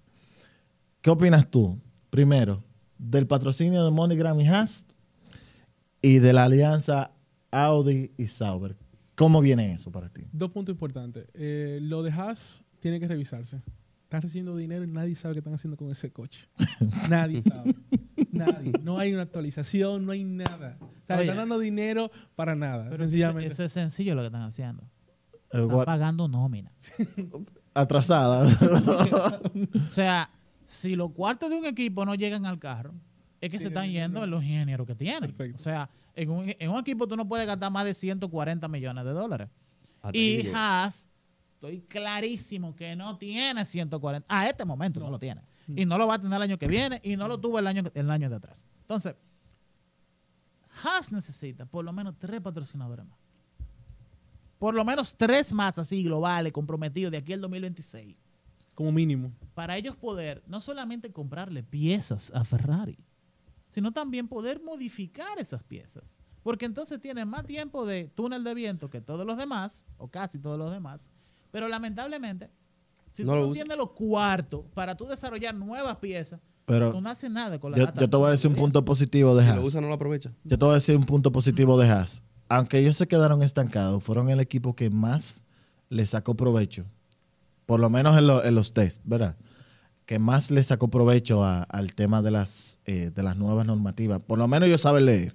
[1.00, 1.78] ¿Qué opinas tú,
[2.10, 2.64] primero,
[2.98, 4.84] del patrocinio de MoneyGram y Haas
[6.02, 7.10] y de la alianza
[7.52, 8.74] Audi y Sauber?
[9.16, 10.22] ¿Cómo viene eso para ti?
[10.32, 11.26] Dos puntos importantes.
[11.34, 13.62] Eh, lo de Haas tiene que revisarse.
[14.04, 16.48] Están recibiendo dinero y nadie sabe qué están haciendo con ese coche.
[17.08, 17.74] nadie sabe.
[18.30, 18.72] Nadie.
[18.82, 20.76] No hay una actualización, no hay nada.
[20.80, 21.30] O sea, le Oye.
[21.30, 22.88] están dando dinero para nada.
[22.90, 23.52] Pero sencillamente.
[23.52, 24.82] eso es sencillo lo que están haciendo.
[25.52, 26.72] Eh, Están pagando nómina.
[27.74, 28.46] atrasada.
[29.86, 30.30] O sea,
[30.64, 32.94] si los cuartos de un equipo no llegan al carro,
[33.44, 35.32] es que se están yendo los ingenieros que tienen.
[35.32, 35.60] Perfecto.
[35.60, 39.04] O sea, en un, en un equipo tú no puedes gastar más de 140 millones
[39.04, 39.48] de dólares.
[40.00, 40.50] Hasta Y.
[40.54, 41.10] Haas,
[41.54, 44.26] estoy clarísimo que no tiene 140.
[44.28, 45.42] A este momento no, lo tiene.
[45.68, 47.66] Y no lo va a tener el año que viene y no lo tuvo el
[47.66, 48.66] año, el año de atrás.
[48.82, 49.14] Entonces,
[50.82, 53.18] Haas necesita por lo menos tres patrocinadores más.
[54.58, 58.16] Por lo menos tres más así globales, comprometidos de aquí al 2026
[58.74, 59.32] Como mínimo.
[59.54, 62.98] para ellos poder no solamente comprarle piezas a Ferrari,
[63.74, 66.16] sino también poder modificar esas piezas.
[66.44, 70.38] Porque entonces tienen más tiempo de túnel de viento que todos los demás, o casi
[70.38, 71.10] todos los demás.
[71.50, 72.50] Pero lamentablemente,
[73.10, 73.62] si No tú lo no usa.
[73.62, 77.78] tienes los cuartos para tú desarrollar nuevas piezas, Pero tú no haces nada con la
[77.78, 79.56] yo, data yo te voy a decir un punto positivo de Si Haas.
[79.56, 80.30] lo usa, no lo aprovecha.
[80.44, 82.22] Yo te voy a decir un punto positivo de Haas.
[82.48, 85.42] Aunque ellos se quedaron estancados, fueron el equipo que más
[85.88, 86.84] le sacó provecho.
[87.66, 89.34] Por lo menos en, lo- en los test, ¿verdad?
[90.06, 94.22] Que más le sacó provecho a- al tema de las, eh, de las nuevas normativas.
[94.22, 95.34] Por lo menos ellos saben leer.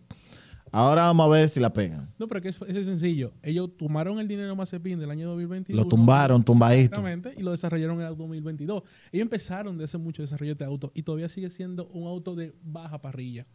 [0.71, 2.09] Ahora vamos a ver si la pegan.
[2.19, 3.33] No, pero que eso, es sencillo.
[3.41, 5.81] Ellos tomaron el dinero Mazepin del año 2021.
[5.81, 6.83] Lo tumbaron, tumbadito.
[6.83, 8.83] Exactamente, y lo desarrollaron en el 2022.
[9.11, 12.35] Ellos empezaron de hace mucho desarrollo de este auto y todavía sigue siendo un auto
[12.35, 13.47] de baja parrilla.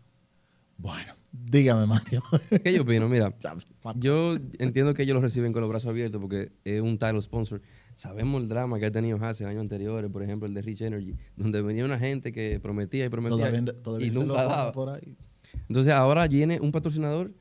[0.76, 2.20] Bueno, dígame, Mario.
[2.64, 3.08] ¿Qué yo opino?
[3.08, 3.32] Mira,
[3.94, 7.62] yo entiendo que ellos lo reciben con los brazos abiertos porque es un title sponsor.
[7.96, 10.82] Sabemos el drama que ha tenido Haas en años anteriores, por ejemplo, el de Rich
[10.82, 14.72] Energy, donde venía una gente que prometía y prometía Todavía, todavía y nunca daba.
[14.72, 15.16] por ahí.
[15.68, 17.32] Entonces ahora viene un patrocinador,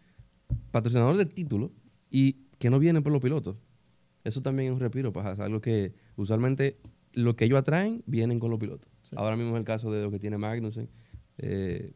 [0.72, 1.72] patrocinador de título
[2.12, 3.58] y que no viene por los pilotos.
[4.24, 6.78] Eso también es un respiro para Haas, algo que usualmente
[7.14, 8.90] lo que ellos atraen vienen con los pilotos.
[9.16, 10.90] Ahora mismo es el caso de lo que tiene Magnussen.
[11.38, 11.92] eh,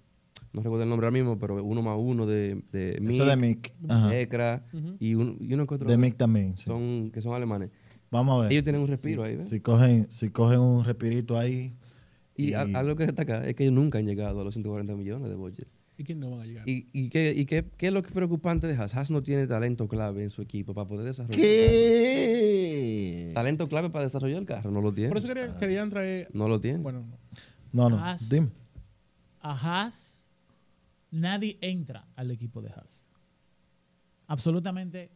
[0.54, 3.74] no recuerdo el nombre ahora mismo, pero uno más uno de, de Eso de Mick.
[3.88, 4.18] Ajá.
[4.18, 4.66] Ekra
[5.00, 6.58] y, un, y uno que otro De Mick también.
[6.58, 6.66] sí.
[6.66, 7.70] son, que son alemanes.
[8.12, 8.52] Vamos a ver.
[8.54, 9.50] Ellos tienen un respiro si- ahí, ¿ves?
[9.50, 11.74] Si cogen, si cogen un respirito ahí.
[12.36, 15.30] Y, a- algo que destaca es que ellos nunca han llegado a los 140 millones
[15.30, 15.68] de budget.
[15.98, 16.70] ¿Y quién no van a llegar?
[16.70, 18.94] ¿Y, y, qué, y qué, qué es lo que es preocupante de Haas?
[18.96, 21.40] Haas no tiene talento clave en su equipo para poder desarrollar.
[21.40, 23.22] el ¿Qué?
[23.26, 23.34] carro.
[23.34, 25.10] Talento clave para desarrollar el carro, no lo tiene.
[25.10, 26.30] Por eso quería- querían traer.
[26.34, 26.78] No lo tiene.
[26.78, 27.18] Bueno, no.
[27.74, 27.98] No, no.
[28.04, 28.30] Haas.
[28.30, 28.50] Dime.
[29.42, 30.24] a Haas,
[31.10, 33.10] nadie entra al equipo de Haas.
[34.28, 35.10] Absolutamente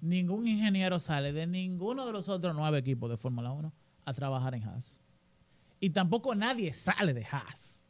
[0.00, 3.72] ningún ingeniero sale de ninguno de los otros nueve equipos de Fórmula 1
[4.04, 5.00] a trabajar en Haas.
[5.80, 7.84] Y tampoco nadie sale de Haas.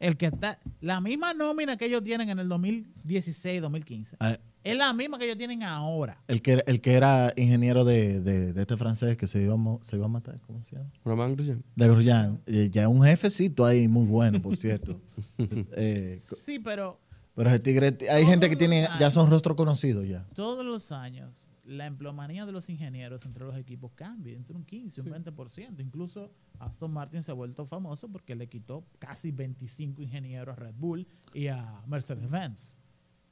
[0.00, 4.92] El que está, la misma nómina que ellos tienen en el 2016-2015 Ah, es la
[4.92, 6.18] misma que ellos tienen ahora.
[6.28, 9.78] El que, el que era ingeniero de, de- de este francés que se iba, a
[9.82, 10.90] se iba a matar, ¿cómo se llama?
[11.04, 11.64] Romain Grosjean.
[11.74, 12.40] De Grosjean.
[12.46, 15.00] Eh, Ya un jefecito ahí muy bueno, por cierto.
[15.38, 17.00] Eh, Sí, pero
[17.38, 20.24] pero ese tigre, hay Todos gente que tiene, ya son rostros conocidos ya.
[20.34, 25.00] todos los años la empleomanía de los ingenieros entre los equipos cambia entre un 15
[25.00, 25.80] y un 20%.
[25.80, 30.74] Incluso Aston Martin se ha vuelto famoso porque le quitó casi 25 ingenieros a Red
[30.76, 32.80] Bull y a Mercedes-Benz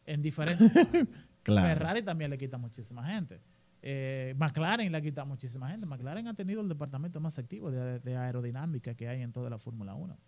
[0.04, 0.70] en diferentes.
[1.46, 1.68] Claro.
[1.68, 3.40] Ferrari también le quita muchísima gente.
[3.80, 5.86] Eh, McLaren le quita muchísima gente.
[5.86, 9.56] McLaren ha tenido el departamento más activo de, de aerodinámica que hay en toda la
[9.56, 10.18] Fórmula 1.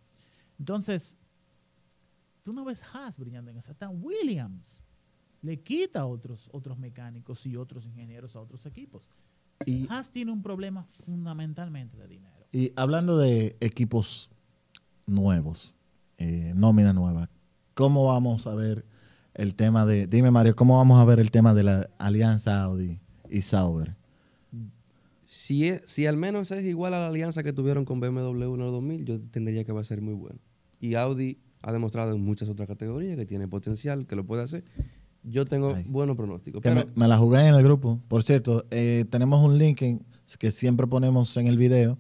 [0.61, 1.19] Entonces,
[2.43, 3.73] tú no ves Haas brillando en esa.
[3.73, 4.85] Hasta Williams
[5.43, 9.11] le quita a otros, otros mecánicos y otros ingenieros a otros equipos.
[9.67, 12.47] Y, Haas tiene un problema fundamentalmente de dinero.
[12.53, 14.31] y hablando de equipos
[15.07, 15.75] nuevos,
[16.19, 17.29] eh, nómina nueva,
[17.75, 18.85] ¿cómo vamos a ver
[19.35, 22.99] el tema de, dime Mario, ¿cómo vamos a ver el tema de la alianza Audi
[23.31, 23.95] y Sauber?
[25.27, 28.61] Si, es- si al menos es igual a la alianza que tuvieron con BMW en
[28.63, 30.39] el 2000, yo entendería que va a ser muy bueno.
[30.81, 34.65] Y Audi ha demostrado en muchas otras categorías que tiene potencial, que lo puede hacer.
[35.25, 35.85] Yo tengo Ay.
[35.87, 36.63] buenos pronósticos.
[36.63, 38.01] Pero me, me la jugué en el grupo.
[38.09, 40.03] Por cierto, eh, tenemos un link en
[40.39, 41.99] que siempre ponemos en el video,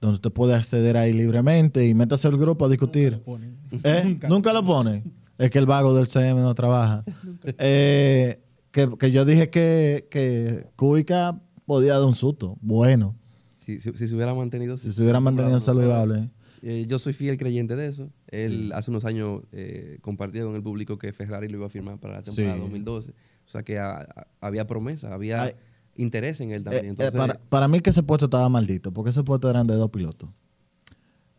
[0.00, 3.12] donde usted puede acceder ahí libremente y métase al grupo a discutir.
[3.16, 3.56] Lo ponen.
[3.82, 4.18] ¿Eh?
[4.28, 5.02] Nunca, lo pone.
[5.38, 7.04] Es que el vago del CM no trabaja.
[7.58, 12.56] Eh, que, que yo dije que, que Kubica podía dar un susto.
[12.60, 13.16] Bueno,
[13.58, 14.76] Si, si- si se hubiera mantenido...
[14.76, 16.30] si se hubiera mantenido saludable.
[16.62, 18.08] Eh, yo soy fiel creyente de eso.
[18.32, 21.98] Él hace unos años eh, compartió con el público que Ferrari lo iba a firmar
[21.98, 22.60] para la temporada Sí.
[22.60, 23.10] 2012.
[23.46, 25.52] O sea que a- a- había promesa, había Ay.
[25.96, 26.84] interés en él también.
[26.84, 29.66] Eh, eh, Entonces, para, para mí que ese puesto estaba maldito, porque ese puesto eran
[29.66, 30.30] de dos pilotos.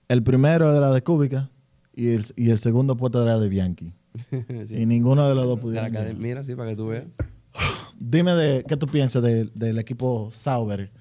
[0.08, 1.50] El primero era de Kubica
[1.96, 3.94] y el, y el segundo puesto era de Bianchi.
[4.68, 4.76] sí.
[4.78, 5.88] Y ninguno de los dos pudieron.
[5.90, 7.06] academia- mira, sí, para que tú veas.
[8.00, 10.92] Dime de qué tú piensas de- del equipo Sauber,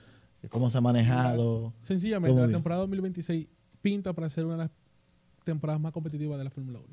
[0.40, 1.74] de cómo se ha manejado.
[1.81, 3.46] Sencillamente, ¿Cómo la temporada 2026
[3.83, 4.70] pinta para ser una de las
[5.44, 6.88] temporadas más competitivas de la Fórmula 1.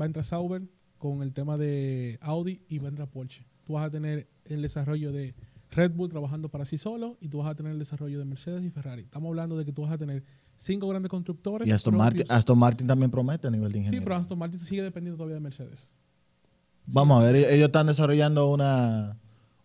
[0.00, 0.62] Va a entrar Sauber
[0.98, 3.44] con el tema de Audi y va a entrar Porsche.
[3.64, 5.34] Tú vas a tener el desarrollo de
[5.70, 8.62] Red Bull trabajando para sí solo y tú vas a tener el desarrollo de Mercedes
[8.64, 9.02] y Ferrari.
[9.02, 10.22] Estamos hablando de que tú vas a tener
[10.56, 11.66] cinco grandes constructores.
[11.66, 12.26] Y Aston Martin.
[12.28, 14.04] Aston Martin también promete a nivel de Sí, ingeniero.
[14.04, 15.90] pero Aston Martin sigue dependiendo todavía de Mercedes.
[16.86, 19.16] Vamos a ver, ellos están desarrollando una,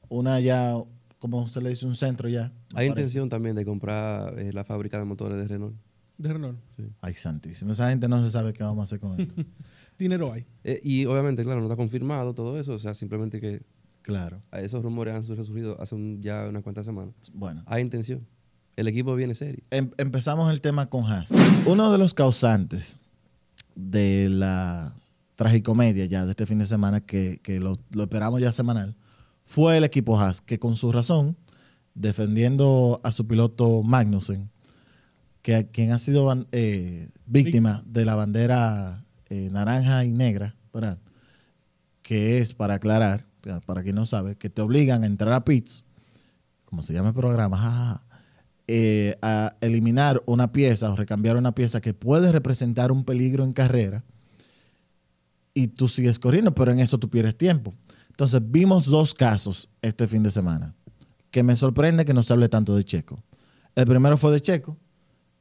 [0.07, 0.75] una ya,
[1.19, 2.45] como se le dice, un centro ya.
[2.73, 2.87] Hay parece.
[2.89, 5.75] intención también de comprar eh, la fábrica de motores de Renault.
[6.17, 6.57] De Renault.
[7.01, 7.71] Ay, santísimo.
[7.71, 9.31] Esa gente no se sabe qué vamos a hacer con él.
[9.99, 10.45] Dinero hay.
[10.63, 12.73] Eh, y obviamente, claro, no está confirmado todo eso.
[12.73, 13.61] O sea, simplemente que
[14.01, 14.39] claro.
[14.51, 17.13] esos rumores han resurgido hace un- ya unas cuantas semanas.
[17.33, 17.63] Bueno.
[17.67, 18.25] Hay intención.
[18.75, 19.63] El equipo viene serio.
[19.71, 21.29] Em- empezamos el tema con Haas.
[21.65, 22.99] Uno de los causantes
[23.75, 24.95] de la
[25.35, 28.95] tragicomedia ya de este fin de semana, que, que lo, lo esperamos ya semanal,
[29.45, 31.37] fue el equipo Haas, que con su razón,
[31.95, 34.49] defendiendo a su piloto Magnussen,
[35.47, 40.97] que a- quien ha sido eh, víctima de la bandera eh, naranja y negra, ¿verdad?
[42.01, 43.25] que es, para aclarar,
[43.65, 45.85] para quien no sabe, que te obligan a entrar a pits,
[46.65, 48.03] como se llama el programa,
[48.67, 53.53] eh, a eliminar una pieza o recambiar una pieza que puede representar un peligro en
[53.53, 54.03] carrera
[55.53, 57.73] y tú sigues corriendo, pero en eso tú pierdes tiempo.
[58.09, 60.75] Entonces vimos dos casos este fin de semana
[61.31, 63.23] que me sorprende que no se hable tanto de Checo.
[63.75, 64.77] El primero fue de Checo,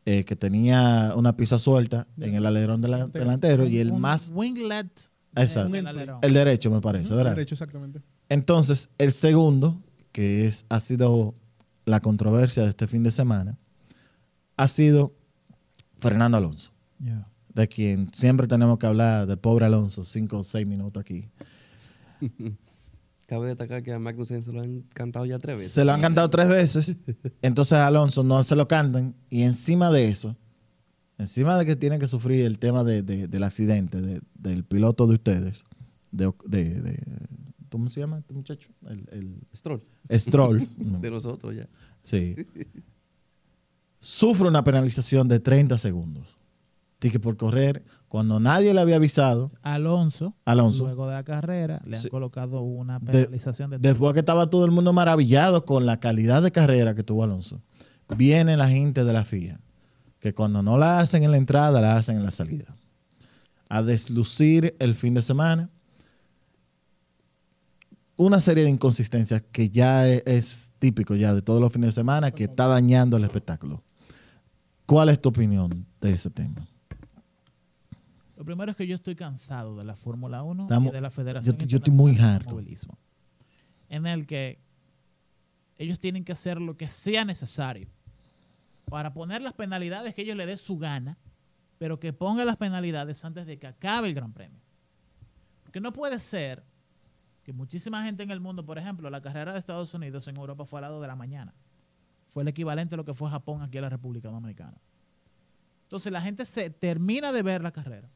[0.07, 4.31] eh, que tenía una pieza suelta en el alerón dela- delantero y el Un más,
[4.35, 4.89] Winglet.
[5.35, 5.71] Exacto.
[5.73, 6.19] del alerón.
[6.23, 7.33] el derecho me parece, ¿verdad?
[7.35, 8.01] Derecho, exactamente.
[8.31, 11.35] Entonces, el segundo, que es, ha sido
[11.85, 13.59] la controversia de este fin de semana,
[14.57, 15.13] ha sido
[15.99, 16.73] Fernando Alonso,
[17.05, 17.29] Yeah.
[17.53, 21.29] de quien siempre tenemos que hablar, del pobre Alonso, cinco o seis minutos aquí.
[23.27, 25.73] Cabe destacar que a Magnussen se lo han cantado ya tres veces.
[25.73, 26.97] Se lo han cantado tres veces,
[27.43, 30.37] entonces a Alonso no se lo cantan, y encima de eso,
[31.19, 35.07] encima de que tiene que sufrir el tema de- de- del accidente de- del piloto
[35.09, 35.65] de ustedes,
[36.13, 36.33] de,
[37.69, 38.71] ¿cómo se llama este muchacho?
[38.89, 39.83] El, Stroll.
[40.09, 40.69] Stroll.
[40.79, 41.01] No.
[41.01, 41.69] De nosotros ya.
[42.05, 42.37] Sí.
[43.99, 46.36] Sufre una penalización de 30 segundos.
[47.07, 51.81] Así que por correr, cuando nadie le había avisado, Alonso, Alonso, luego de la carrera,
[51.87, 52.09] le han Sí.
[52.11, 56.43] colocado una De- penalización de, después que estaba todo el mundo maravillado con la calidad
[56.43, 57.63] de carrera que tuvo Alonso,
[58.17, 59.61] viene la gente de la FIA,
[60.19, 62.75] que cuando no la hacen en la entrada, la hacen en la salida.
[63.69, 65.71] A deslucir el fin de semana.
[68.17, 71.93] Una serie de inconsistencias que ya e- es, típico ya de todos los fines de
[72.01, 73.85] semana, que está dañando el espectáculo.
[74.87, 76.67] ¿Cuál es tu opinión de ese tema?
[78.37, 81.11] Lo primero es que yo estoy cansado de la Fórmula 1 Estamos- y de la
[81.11, 82.51] Federación yo- yo estoy muy harto.
[83.89, 84.59] En el que
[85.79, 87.89] ellos tienen que hacer lo que sea necesario
[88.91, 91.17] para poner las penalidades que ellos le dé su gana,
[91.79, 94.61] pero que pongan las penalidades antes de que acabe el Gran Premio.
[95.63, 96.63] Porque no puede ser
[97.43, 100.65] que muchísima gente en el mundo, por ejemplo, la carrera de Estados Unidos en Europa
[100.67, 101.55] fue a las 2 de la mañana.
[102.29, 104.77] Fue el equivalente a lo que fue Japón aquí en la República Dominicana.
[105.85, 108.11] Entonces la gente se termina de ver la carrera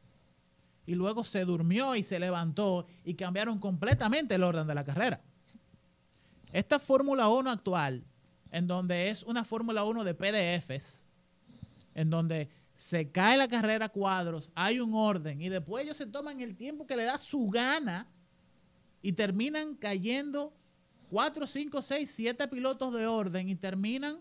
[0.85, 5.21] y luego se durmió y se levantó y cambiaron completamente el orden de la carrera.
[6.51, 8.03] Esta Fórmula 1 actual,
[8.51, 11.07] en donde es una Fórmula 1 de PDFs,
[11.93, 16.07] en donde se cae la carrera a cuadros, hay un orden y después ellos se
[16.07, 18.07] toman el tiempo que le da su gana
[19.01, 20.53] y terminan cayendo
[21.09, 24.19] 4, 5, 6, 7 pilotos de orden y terminan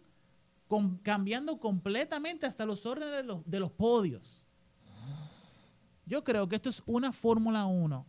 [0.68, 4.46] com- cambiando completamente hasta los órdenes de los, de los podios.
[6.10, 8.04] Yo creo que esto es una Fórmula 1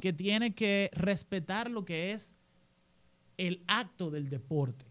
[0.00, 2.36] que tiene que respetar lo que es
[3.36, 4.86] el acto del deporte.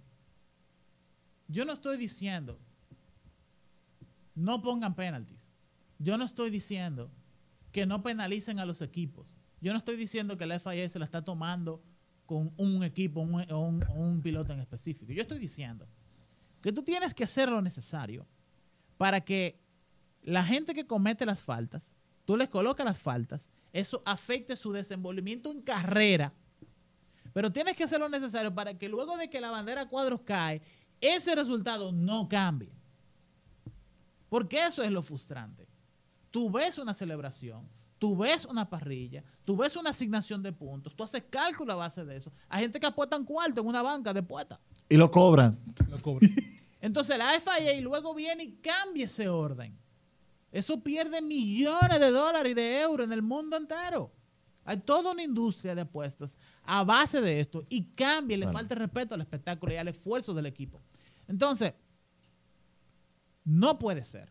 [1.48, 2.60] Yo no estoy diciendo
[4.36, 5.50] no pongan penalties.
[5.98, 7.10] Yo no estoy diciendo
[7.72, 9.38] que no penalicen a los equipos.
[9.62, 11.82] Yo no estoy diciendo que la FIA se la está tomando
[12.26, 15.14] con un equipo o un piloto en específico.
[15.14, 15.88] Yo estoy diciendo
[16.62, 18.28] que tú tienes que hacer lo necesario
[18.98, 19.62] para que
[20.22, 21.96] la gente que comete las faltas,
[22.26, 26.34] tú les colocas las faltas, eso afecte su desenvolvimiento en carrera,
[27.34, 30.62] pero tienes que hacer lo necesario para que luego de que la bandera cuadros cae,
[31.02, 32.72] ese resultado no cambie.
[34.30, 35.68] Porque eso es lo frustrante.
[36.32, 37.68] Tú ves una celebración,
[38.00, 42.06] tú ves una parrilla, tú ves una asignación de puntos, tú haces cálculo a base
[42.06, 42.32] de eso.
[42.48, 44.60] Hay gente que apuesta en cuarto en una banca de puesta.
[44.88, 45.58] Y lo cobran.
[45.90, 46.34] Lo cobran.
[46.82, 49.78] Entonces la FIA luego viene y cambia ese orden.
[50.56, 54.12] Eso pierde millones de dólares y de euros en el mundo entero.
[54.64, 58.58] Hay toda una industria de apuestas a base de esto y cambia y le Bueno.
[58.60, 60.82] falta el respeto al espectáculo y al esfuerzo del equipo.
[61.28, 61.74] Entonces,
[63.44, 64.30] no puede ser.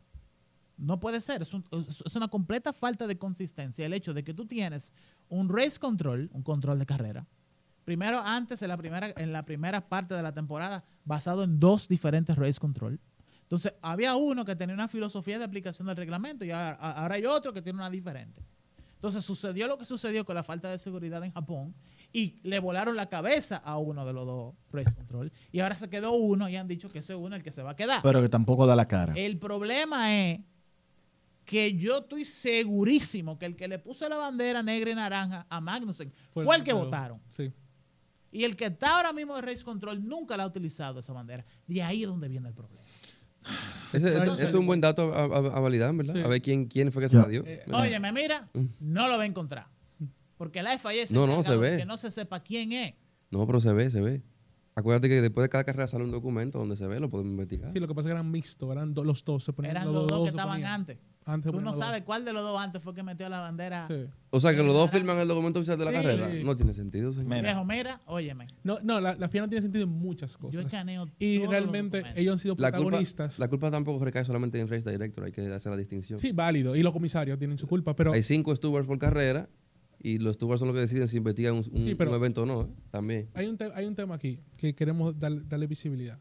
[0.76, 1.42] No puede ser.
[1.42, 4.92] Es, un- es- es una completa falta de consistencia el hecho de que tú tienes
[5.28, 7.26] un race control, un control de carrera.
[7.84, 11.86] Primero, antes, en la primera, en la primera parte de la temporada, basado en dos
[11.86, 12.98] diferentes race control.
[13.54, 17.24] Entonces, había uno que tenía una filosofía de aplicación del reglamento y ahora, ahora hay
[17.24, 18.42] otro que tiene una diferente.
[18.96, 21.74] Entonces, sucedió lo que sucedió con la falta de seguridad en Japón
[22.12, 25.32] y le volaron la cabeza a uno de los dos race control.
[25.52, 27.62] Y ahora se quedó uno y han dicho que ese es uno el que se
[27.62, 28.02] va a quedar.
[28.02, 29.14] Pero que tampoco da la cara.
[29.14, 30.40] El problema es
[31.44, 35.60] que yo estoy segurísimo que el que le puso la bandera negra y naranja a
[35.60, 37.20] Magnussen fue, el que votaron.
[37.28, 37.52] Sí.
[38.32, 41.44] Y el que está ahora mismo de Race Control nunca la ha utilizado esa bandera.
[41.68, 42.82] De ahí es donde viene el problema.
[43.96, 46.14] Ese, ese- Entonces- ese es un buen dato a, a- a validar, ¿verdad?
[46.14, 46.20] Sí.
[46.20, 47.22] A ver quién, quién fue que se Ya.
[47.22, 47.44] la dio.
[47.46, 47.80] Eh, ¿verdad?
[47.82, 48.64] Óyeme, mira, Mm.
[48.80, 49.66] no lo va a encontrar.
[50.36, 51.76] Porque la FIA se No, no, se ve.
[51.78, 52.94] que no se sepa quién es.
[53.30, 54.22] No, pero se ve, se ve.
[54.74, 57.70] Acuérdate que después de cada carrera sale un documento donde se ve, lo podemos investigar.
[57.72, 59.44] Sí, lo que pasa es que eran mixtos, eran do- los dos.
[59.44, 60.72] Se ponían, Eran los dos que se estaban ponían.
[60.72, 60.98] antes.
[61.26, 63.88] Antes Tú no sabes cuál de los dos antes fue que metió la bandera.
[63.88, 64.04] Sí.
[64.28, 65.96] O sea, que los dos firman el documento oficial de la Sí.
[65.96, 66.28] carrera.
[66.44, 67.28] No tiene sentido, señor.
[67.30, 67.40] Mira.
[67.42, 68.46] Viejo, mira, óyeme.
[68.62, 70.66] No, no la, la FIA no tiene sentido en muchas Yo cosas.
[70.66, 73.38] escaneo Y todos los realmente ellos han sido La culpa, protagonistas.
[73.38, 76.18] la culpa tampoco recae solamente en Race Director, hay que hacer la distinción.
[76.18, 76.76] Sí, válido.
[76.76, 79.48] Y los comisarios tienen su culpa, pero Hay cinco stewards por carrera
[80.02, 82.42] y los stewards son los que deciden si investigan un, un- Sí, pero- un evento
[82.42, 82.62] o no.
[82.62, 82.66] ¿eh?
[82.90, 83.30] También.
[83.32, 86.18] hay un, hay un tema aquí que queremos dar- darle visibilidad.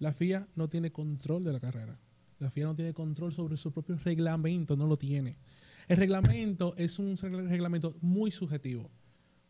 [0.00, 1.98] La FIA no tiene control de la carrera.
[2.44, 5.36] La FIA no tiene control sobre su propio reglamento, no lo tiene.
[5.88, 8.90] El reglamento es un regla- reglamento muy subjetivo.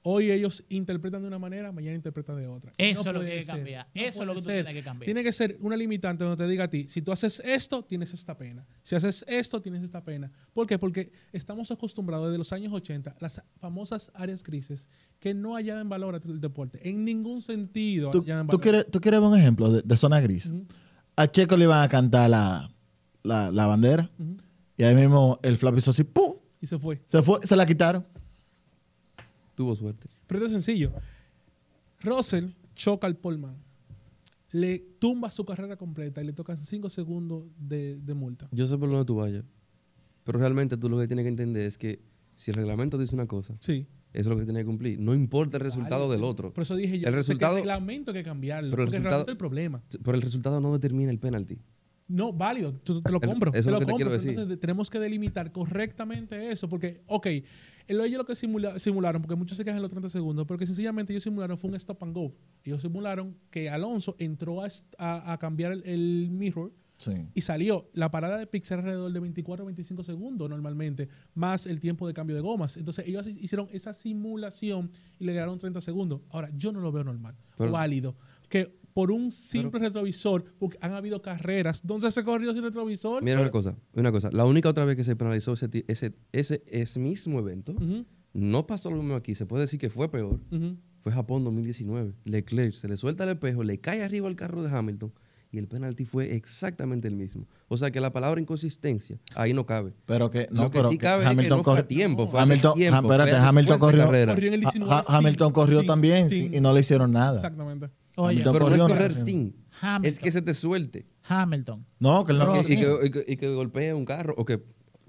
[0.06, 2.72] Hoy ellos interpretan de una manera, mañana interpretan de otra.
[2.76, 3.86] Eso No es lo que hay que cambiar.
[3.94, 4.64] No Eso es lo que tú ser.
[4.64, 5.04] tienes que cambiar.
[5.06, 8.12] Tiene que ser una limitante donde te diga a ti, si tú haces esto, tienes
[8.12, 8.66] esta pena.
[8.82, 10.30] Si haces esto, tienes esta pena.
[10.52, 10.78] ¿Por qué?
[10.78, 14.88] Porque estamos acostumbrados desde los años 80 a las famosas áreas grises
[15.20, 16.86] que no añaden valor al deporte.
[16.86, 18.22] En ningún sentido ¿Tú,
[18.60, 20.52] quieres, ¿Tú quieres ver un ejemplo de, de zona gris?
[21.16, 22.70] A Checo le iban a cantar la,
[23.24, 24.08] la, la bandera
[24.76, 26.34] y ahí mismo el flap hizo así, ¡pum!
[26.60, 27.00] Y se fue.
[27.06, 28.04] Se fue, se la quitaron.
[29.54, 30.08] Tuvo suerte.
[30.26, 30.92] Pero esto es sencillo.
[32.02, 33.56] Russell choca al Polman.
[34.52, 38.48] Le tumba su carrera completa y le tocan 5 segundos de, de multa.
[38.52, 39.44] Yo sé por dónde tú vayas.
[40.24, 42.00] Pero realmente tú lo que tienes que entender es que
[42.34, 43.86] si el reglamento dice una cosa, Sí.
[44.12, 44.98] eso es lo que tienes que cumplir.
[45.00, 46.14] No importa el resultado Vale.
[46.20, 46.52] del otro.
[46.52, 47.08] Por eso dije yo.
[47.08, 48.70] El resultado- el reglamento hay que cambiarlo.
[48.70, 49.82] Pero el porque el resultado- reglamento es el problema.
[50.02, 51.58] Pero el resultado no determina el penalti.
[52.06, 52.74] No, válido.
[52.80, 53.50] Te lo compro.
[53.52, 53.96] eso es te lo lo que te compro.
[53.96, 54.30] quiero pero decir.
[54.30, 56.68] Entonces tenemos que delimitar correctamente eso.
[56.68, 60.10] Porque, ok, el- ellos lo que simula- simularon, porque muchos se quejan en los 30
[60.10, 62.34] segundos, porque sencillamente ellos simularon fue un stop and go.
[62.62, 67.12] Ellos simularon que Alonso entró a, a- a cambiar el, el mirror Sí.
[67.34, 67.90] y salió.
[67.92, 72.14] La parada de Pixar alrededor de 24 o 25 segundos normalmente, más el tiempo de
[72.14, 72.76] cambio de gomas.
[72.76, 76.20] Entonces ellos hicieron esa simulación y le dieron 30 segundos.
[76.30, 78.14] Ahora, yo no lo veo normal Pero- válido.
[78.48, 83.22] Que por un simple retrovisor, porque han habido carreras donde se corrió sin retrovisor.
[83.24, 84.30] Mira una cosa, una cosa.
[84.32, 87.74] La única otra vez que se penalizó ese, ti- ese, ese, ese mismo evento,
[88.32, 89.34] no pasó lo mismo aquí.
[89.34, 90.40] Se puede decir que fue peor.
[90.50, 90.76] ujú.
[91.00, 92.14] Fue Japón 2019.
[92.24, 95.12] Leclerc se le suelta el espejo, le cae arriba el carro de Hamilton
[95.50, 97.46] y el penalti fue exactamente el mismo.
[97.68, 99.92] O sea que la palabra inconsistencia ahí no cabe.
[100.06, 101.76] Pero que no, lo que pero sí que cabe es que Hamilton no fue a
[101.76, 102.26] corre- tiempo.
[102.28, 104.34] Fue a Hamilton- tiempo, ah, espérate, fue a Hamilton corrió- carrera.
[104.34, 106.72] Corrió en el Ha- 19 Ha- sin- Hamilton corrió sin- también sin- sin- y no
[106.72, 107.36] le hicieron nada.
[107.36, 107.90] Exactamente.
[108.16, 109.56] Oye, Hamilton Pero no es correr sin.
[109.80, 110.04] Hamilton.
[110.08, 111.06] Es que se te suelte.
[111.28, 111.84] Hamilton.
[111.98, 114.44] No, que él no corrió Y que, y que- y que golpee un carro o
[114.44, 114.62] que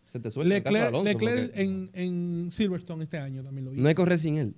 [0.06, 3.82] se te suelte Leclerc, Alonso, Leclerc porque en, en Silverstone este año también lo hizo.
[3.82, 4.56] No es correr sin él.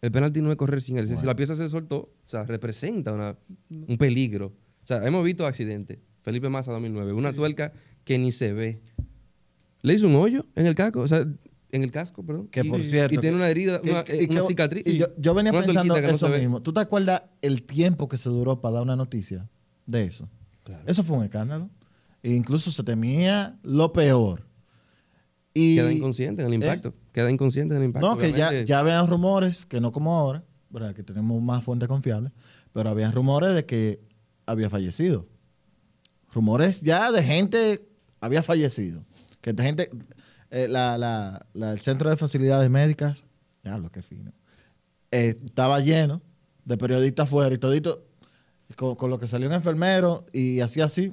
[0.00, 1.08] El penalti no es correr sin él.
[1.08, 3.36] Si- Si la pieza se soltó, o sea, representa una-
[3.70, 4.46] un peligro.
[4.82, 5.98] O sea, hemos visto accidentes.
[6.22, 7.72] Felipe Massa 2009, una tuerca
[8.04, 8.80] que ni se ve.
[9.82, 11.24] Le hizo un hoyo en el casco, o sea,
[11.70, 12.48] en el casco, perdón.
[12.48, 14.86] Que y, por y cierto, tiene una herida, que- una, que- eh, una que- cicatriz.
[14.86, 16.62] y yo, yo venía pensando no eso mismo.
[16.62, 19.48] ¿Tú te acuerdas el tiempo que se duró para dar una noticia
[19.86, 20.28] de eso?
[20.64, 20.82] Claro.
[20.86, 21.68] Eso fue un escándalo.
[22.22, 24.46] E incluso se temía lo peor.
[25.54, 26.94] Y, Queda inconsciente en el impacto.
[27.12, 28.08] Queda inconsciente en el impacto.
[28.08, 30.94] No, que ya, ya habían rumores, que no como ahora, ¿verdad?
[30.94, 32.32] que tenemos más fuentes confiables,
[32.72, 34.00] pero habían rumores de que
[34.46, 35.26] había fallecido.
[36.32, 37.88] Rumores ya de gente
[38.20, 39.04] había fallecido.
[39.40, 39.90] Que de gente,
[40.50, 43.24] eh, la- la- la- el centro de facilidades médicas,
[43.62, 44.32] diablo, qué fino,
[45.10, 46.20] eh, estaba lleno
[46.64, 48.04] de periodistas afuera y todito,
[48.76, 51.12] con, con lo que salió un enfermero y así así,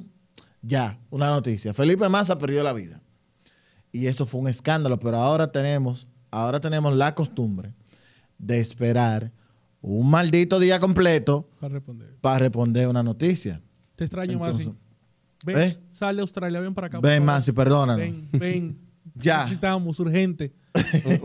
[0.61, 1.73] ya, una noticia.
[1.73, 3.01] Felipe Massa perdió la vida.
[3.91, 7.73] Y eso fue un escándalo, pero ahora tenemos, ahora tenemos la costumbre
[8.37, 9.31] de esperar
[9.81, 12.15] un maldito día completo Para responder.
[12.19, 13.61] para responder una noticia.
[13.95, 14.77] Te extraño, Entonces, Masi.
[15.45, 15.77] Ven, ¿eh?
[15.91, 16.99] sal de Australia, ven para acá.
[16.99, 17.23] Ven.
[17.23, 17.97] Masi, perdónanos.
[17.99, 18.79] Ven, ven.
[19.15, 19.43] Ya.
[19.43, 20.51] Necesitamos, urgente.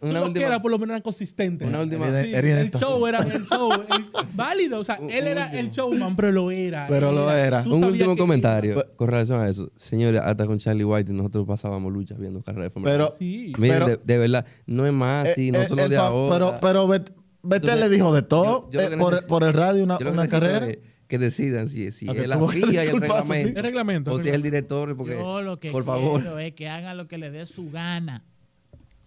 [0.00, 0.60] Una, última.
[0.60, 1.64] por lo menos era consistente.
[1.64, 3.70] Una última- Sí, el show era el show.
[3.72, 4.80] el- válido.
[4.80, 5.60] O sea, Un- él un era último.
[5.60, 6.86] el showman, pero lo era.
[6.88, 7.62] Pero Él lo era.
[7.62, 9.70] Un último comentario con relación a eso.
[9.76, 13.14] Señores, hasta con Charlie White nosotros pasábamos luchas viendo carreras de Fórmula Pero.
[13.18, 13.52] Sí.
[13.58, 16.34] Miren, pero- de, de verdad, no es más así, eh, no eh, solo de ahora.
[16.34, 17.12] Pero, pero Bet-
[17.44, 19.98] Betel Entonces, le dijo de todo yo- yo lo eh, por, por el radio una,
[19.98, 20.66] una carrera.
[20.68, 20.78] es
[21.12, 23.58] que decidan si, si es la FIA y el reglamento.
[23.58, 26.40] El reglamento, O si es el director, porque, Yo lo que por favor.
[26.40, 28.24] es que hagan lo que le dé su gana.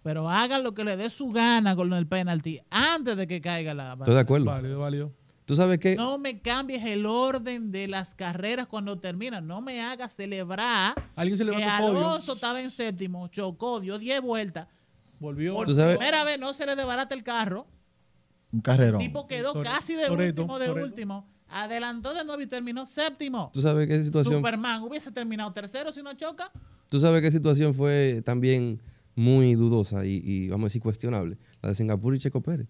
[0.04, 3.74] Pero hagan lo que le dé su gana con el penalti antes de que caiga
[3.74, 4.46] la Estoy de acuerdo.
[4.46, 5.12] Válido, válido.
[5.46, 9.44] Tú sabes que No me cambies el orden de las carreras cuando terminan.
[9.44, 11.64] No me hagas celebrar Alguien se que.
[11.64, 14.68] Alonso estaba en séptimo, chocó, dio 10 vueltas.
[15.18, 15.54] Volvió.
[15.54, 17.66] Por Tú sabes- primera vez no se le desbarata el carro.
[18.52, 19.00] Un carrerón.
[19.00, 21.35] El tipo quedó casi de último, de último.
[21.62, 23.50] Adelantó de nuevo y terminó séptimo.
[23.54, 26.52] tú sabes qué situación Superman hubiese terminado tercero si no choca.
[26.90, 28.82] Tú sabes qué situación fue también
[29.14, 31.38] muy dudosa y, y, vamos a decir cuestionable.
[31.62, 32.68] La de Singapur y Checo Pérez.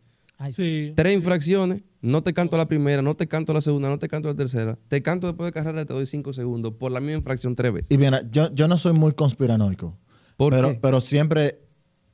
[0.53, 0.93] Sí.
[0.95, 4.29] Tres infracciones, no te canto la primera, no te canto la segunda, no te canto
[4.29, 4.79] la tercera.
[4.89, 7.91] Te canto después de carrera, te doy cinco segundos por la misma infracción tres veces.
[7.91, 9.99] Y mira, yo, yo no soy muy conspiranoico.
[10.37, 10.79] ¿Por pero, qué?
[10.81, 11.66] pero siempre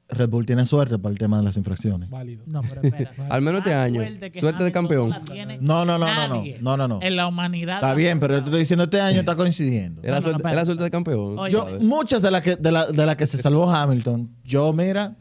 [0.08, 2.10] Red Bull tiene suerte para el tema de las infracciones.
[2.10, 2.44] Válido.
[2.46, 3.12] No, pero espera.
[3.30, 4.00] Al menos este año.
[4.02, 5.10] suerte que Suerte de campeón.
[5.10, 6.98] no No, no, no, no, no, no, no.
[7.02, 7.76] En la humanidad.
[7.76, 10.02] Está bien, pero yo te estoy diciendo este año está coincidiendo.
[10.02, 11.38] Es la, No, no, suerte, de campeón.
[11.38, 11.52] Oye.
[11.52, 15.16] Yo, muchas de las que, de la, de la que se salvó Hamilton, yo, mira,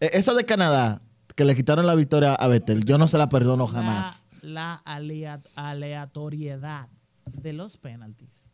[0.00, 1.00] eh, esa de Canadá,
[1.34, 4.28] que le quitaron la victoria a Vettel, yo no se la perdono jamás.
[4.42, 6.88] La, la alea- aleatoriedad
[7.32, 8.52] de los penalties.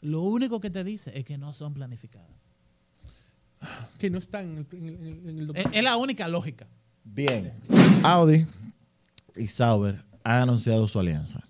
[0.00, 2.41] Lo único que te dice es que no son planificadas.
[3.98, 5.70] Que no está en el, en el- en el Es, documento.
[5.78, 6.66] es la única lógica.
[7.04, 7.52] Bien.
[8.02, 8.46] Audi
[9.36, 11.42] y Sauber han anunciado su alianza.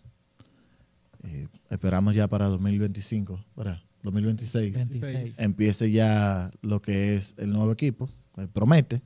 [1.25, 4.75] Eh, esperamos ya para 2025, para 2026.
[4.75, 5.39] 26.
[5.39, 8.09] Empiece ya lo que es el nuevo equipo.
[8.39, 9.03] Eh, promete.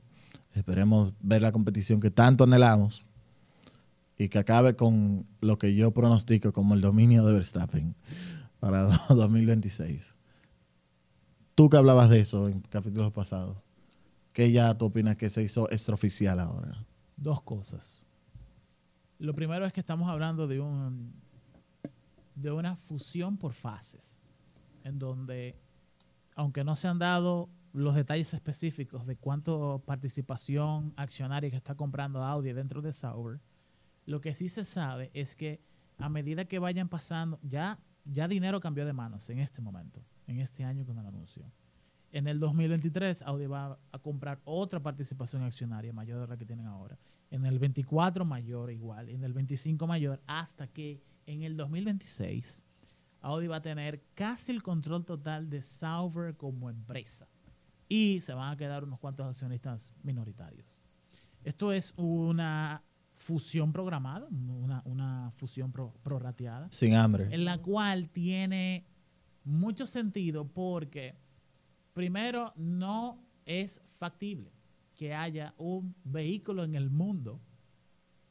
[0.53, 3.05] Esperemos ver la competición que tanto anhelamos
[4.17, 7.93] y que acabe con lo que yo pronostico como el dominio de Verstappen
[8.59, 10.15] para 2026.
[11.57, 13.57] Tú que hablabas de eso en capítulos pasados,
[14.31, 16.85] ¿qué ya tú opinas que se hizo extraoficial ahora?
[17.15, 18.05] Dos cosas.
[19.17, 21.15] Lo primero es que estamos hablando de un
[22.35, 24.21] de una fusión por fases,
[24.83, 25.55] en donde,
[26.35, 32.23] aunque no se han dado los detalles específicos de cuánto participación accionaria que está comprando
[32.23, 33.39] Audi dentro de Sauber,
[34.05, 35.59] lo que sí se sabe es que
[35.97, 40.39] a medida que vayan pasando, ya, ya dinero cambió de manos en este momento, en
[40.39, 41.43] este año con el anuncio.
[42.11, 46.65] En el 2023 Audi va a comprar otra participación accionaria mayor de la que tienen
[46.67, 46.97] ahora.
[47.31, 52.63] En el 24 mayor igual, en el 25 mayor, hasta que en el 2026
[53.21, 57.27] Audi va a tener casi el control total de Sauber como empresa.
[57.89, 60.81] Y se van a quedar unos cuantos accionistas minoritarios.
[61.43, 67.27] Esto es una fusión programada, una, una fusión pro- prorrateada Sin hambre.
[67.31, 68.85] en la cual tiene
[69.47, 71.15] mucho sentido porque,
[71.93, 74.51] primero, no es factible
[74.95, 77.39] que haya un vehículo en el mundo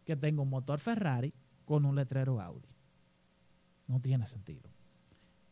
[0.05, 1.33] que tenga un motor Ferrari
[1.65, 2.69] con un letrero Audi.
[3.89, 4.71] No tiene sentido.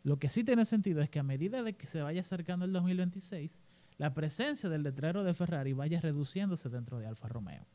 [0.03, 2.73] Lo que sí tiene sentido es que a medida de que se vaya acercando el
[2.73, 3.63] 2026,
[3.97, 7.67] la presencia del letrero de Ferrari vaya reduciéndose dentro de Alfa Romeo.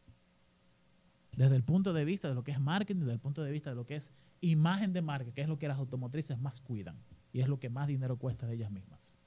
[1.36, 3.72] Desde el punto de vista de lo que es marketing, desde el punto de vista
[3.72, 6.98] de lo que es imagen de marca, que es lo que las automotrices más cuidan
[7.34, 9.18] y es lo que más dinero cuesta de ellas mismas.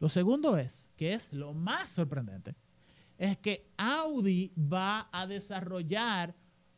[0.00, 2.54] Lo segundo es, que es lo más sorprendente,
[3.16, 6.34] es que Audi va a desarrollar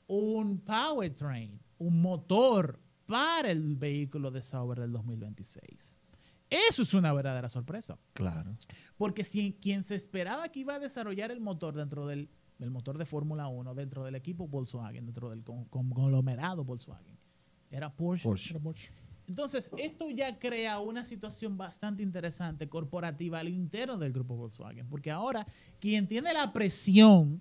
[0.06, 5.98] un powertrain, un motor para el vehículo de Sauber del 2026.
[6.50, 7.98] Eso es una verdadera sorpresa.
[8.12, 8.54] Claro.
[8.96, 12.98] Porque si quien se esperaba que iba a desarrollar el motor dentro del, del motor
[12.98, 17.18] de Fórmula 1, dentro del equipo Volkswagen, dentro del con- conglomerado Volkswagen,
[17.70, 18.24] era Porsche.
[18.28, 18.50] Porsche.
[18.50, 18.92] Era mucho.
[19.28, 25.10] Entonces, esto ya crea una situación bastante interesante corporativa al interno del grupo Volkswagen, porque
[25.10, 25.46] ahora
[25.80, 27.40] quien tiene la presión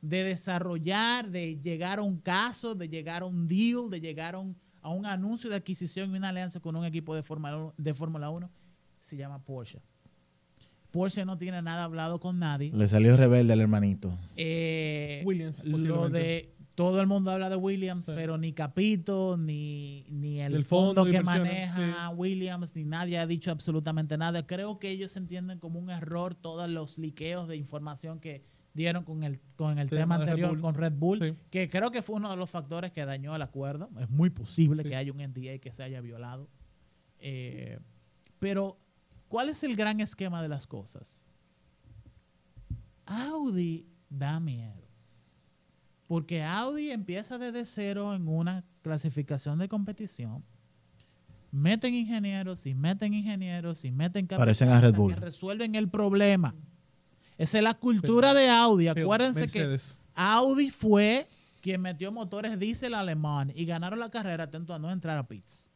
[0.00, 4.40] de desarrollar, de llegar a un caso, de llegar a un deal, de llegar a
[4.40, 7.74] un, a un anuncio de adquisición y una alianza con un equipo de Fórmula 1
[7.78, 8.50] de Fórmula 1,
[8.98, 9.80] se llama Porsche.
[10.90, 12.70] Porsche no tiene nada hablado con nadie.
[12.74, 14.12] Le salió rebelde al hermanito.
[14.36, 18.12] Eh, Williams, lo de todo el mundo habla de Williams, Sí.
[18.14, 24.16] pero ni Capito, ni, ni el fondo, que maneja Williams, ni nadie ha dicho absolutamente
[24.16, 24.46] nada.
[24.46, 28.44] Creo que ellos entienden como un error todos los liqueos de información que
[28.74, 32.00] dieron con el, con el Sí, tema Red anterior con Red Bull, que creo que
[32.00, 33.90] fue uno de los factores que dañó el acuerdo.
[34.00, 36.48] Es muy posible que haya un NDA que se haya violado.
[37.18, 37.78] Eh,
[38.38, 38.78] pero,
[39.28, 41.26] ¿cuál es el gran esquema de las cosas?
[43.06, 44.81] Audi da miedo.
[46.12, 50.44] Porque Audi empieza desde cero en una clasificación de competición.
[51.50, 55.14] Meten ingenieros y meten ingenieros y meten Parecen a Red Bull.
[55.14, 56.54] que resuelven el problema.
[57.38, 58.88] Esa es la cultura de Audi.
[58.88, 59.80] Acuérdense que.
[60.14, 61.28] Audi fue
[61.62, 65.70] quien metió motores diésel alemán y ganaron la carrera atento a no entrar a pits.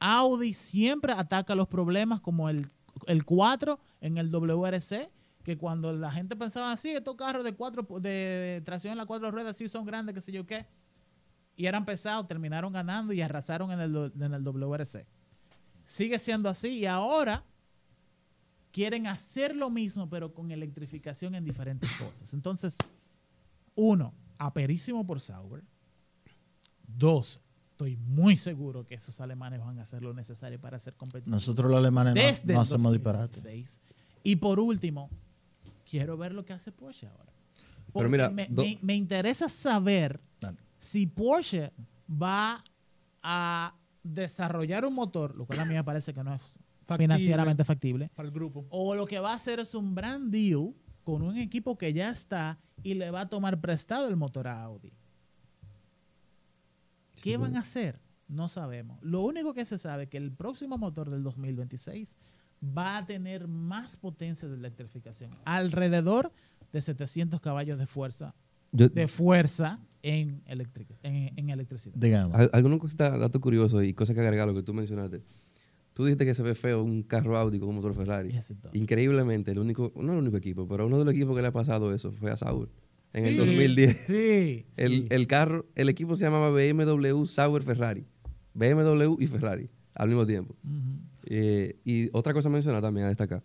[0.00, 2.68] Audi siempre ataca los problemas como el,
[3.06, 5.12] el 4 en el WRC,
[5.44, 9.30] que cuando la gente pensaba así, estos carros de cuatro de tracción en las cuatro
[9.30, 10.66] ruedas sí son grandes, qué sé yo qué,
[11.56, 15.06] y eran pesados, terminaron ganando y arrasaron en el, en el WRC.
[15.84, 17.44] Sigue siendo así y ahora
[18.72, 22.32] quieren hacer lo mismo, pero con electrificación en diferentes cosas.
[22.34, 22.76] Entonces,
[23.74, 25.62] uno, aperísimo por Sauber.
[26.86, 31.36] Dos, estoy muy seguro que esos alemanes van a hacer lo necesario para ser competitivos.
[31.42, 33.34] Nosotros los alemanes no- desde no, hacemos disparate.
[33.36, 33.80] 2016.
[34.24, 35.10] Y por último,
[35.88, 37.32] quiero ver lo que hace Porsche ahora.
[37.92, 40.58] Porque mira, me, do- me- me interesa saber Dale.
[40.78, 41.72] si Porsche
[42.10, 42.64] va
[43.22, 46.42] a desarrollar un motor, lo cual a mí me parece que no es
[46.86, 47.04] Factible.
[47.04, 48.66] financieramente factible, Para el grupo.
[48.70, 50.74] o lo que va a hacer es un brand deal
[51.04, 54.62] con un equipo que ya está y le va a tomar prestado el motor a
[54.62, 54.92] Audi.
[57.22, 58.00] ¿Qué van a hacer?
[58.28, 58.98] No sabemos.
[59.02, 62.18] Lo único que se sabe es que el próximo motor del 2026
[62.76, 66.32] va a tener más potencia de electrificación, alrededor
[66.72, 68.34] de 700 caballos de fuerza,
[68.72, 71.94] Yo- de fuerza en, electric- en, en electricidad.
[71.96, 72.36] Digamos.
[72.36, 75.22] Al- Alguna cosa, dato curioso y cosa que agregar lo que tú mencionaste.
[75.92, 78.36] Tú dijiste que se ve feo un carro Audi con un motor Ferrari.
[78.72, 81.52] Increíblemente, el único, no el único equipo, pero uno de los equipos que le ha
[81.52, 82.68] pasado eso fue a Sauber
[83.12, 83.96] en el Sí, 2010.
[84.06, 84.66] Sí.
[84.76, 85.06] El, sí.
[85.10, 88.04] el carro, el equipo se llamaba BMW Sauber Ferrari.
[88.54, 90.56] BMW y Ferrari al mismo tiempo.
[90.64, 90.98] Ujú.
[91.26, 93.42] Eh, y otra cosa a mencionar también a destacar,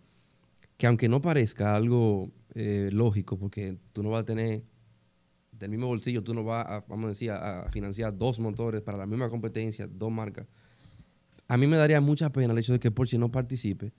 [0.76, 4.62] que aunque no parezca algo eh, lógico, porque tú no vas a tener
[5.52, 8.80] del mismo bolsillo, tú no vas a, vamos a decir, a, a financiar dos motores
[8.80, 10.46] para la misma competencia, dos marcas.
[11.48, 13.92] A mí me daría mucha pena el hecho de que Porsche no participe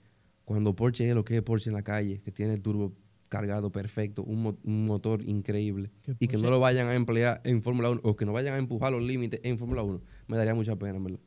[0.44, 2.92] cuando Porsche es lo que es Porsche en la calle, que tiene el turbo
[3.28, 7.40] cargado perfecto, un, mo- un motor increíble, Que y que no lo vayan a emplear
[7.44, 10.00] en Fórmula 1 o que no vayan a empujar los límites en Fórmula 1.
[10.26, 11.20] Me daría mucha pena, en ¿verdad?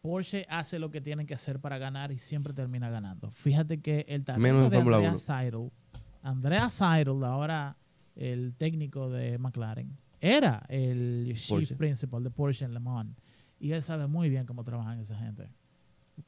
[0.00, 3.30] Porsche hace lo que tienen que hacer para ganar y siempre termina ganando.
[3.30, 5.16] Fíjate que el talento de Andrea 1.
[5.18, 5.70] Seidel,
[6.22, 7.76] Andrea Seidel, ahora
[8.16, 11.76] el técnico de McLaren, era el chief Porsche.
[11.76, 13.16] principal de Porsche en Le Mans.
[13.58, 15.50] Y él sabe muy bien cómo trabajan esa gente.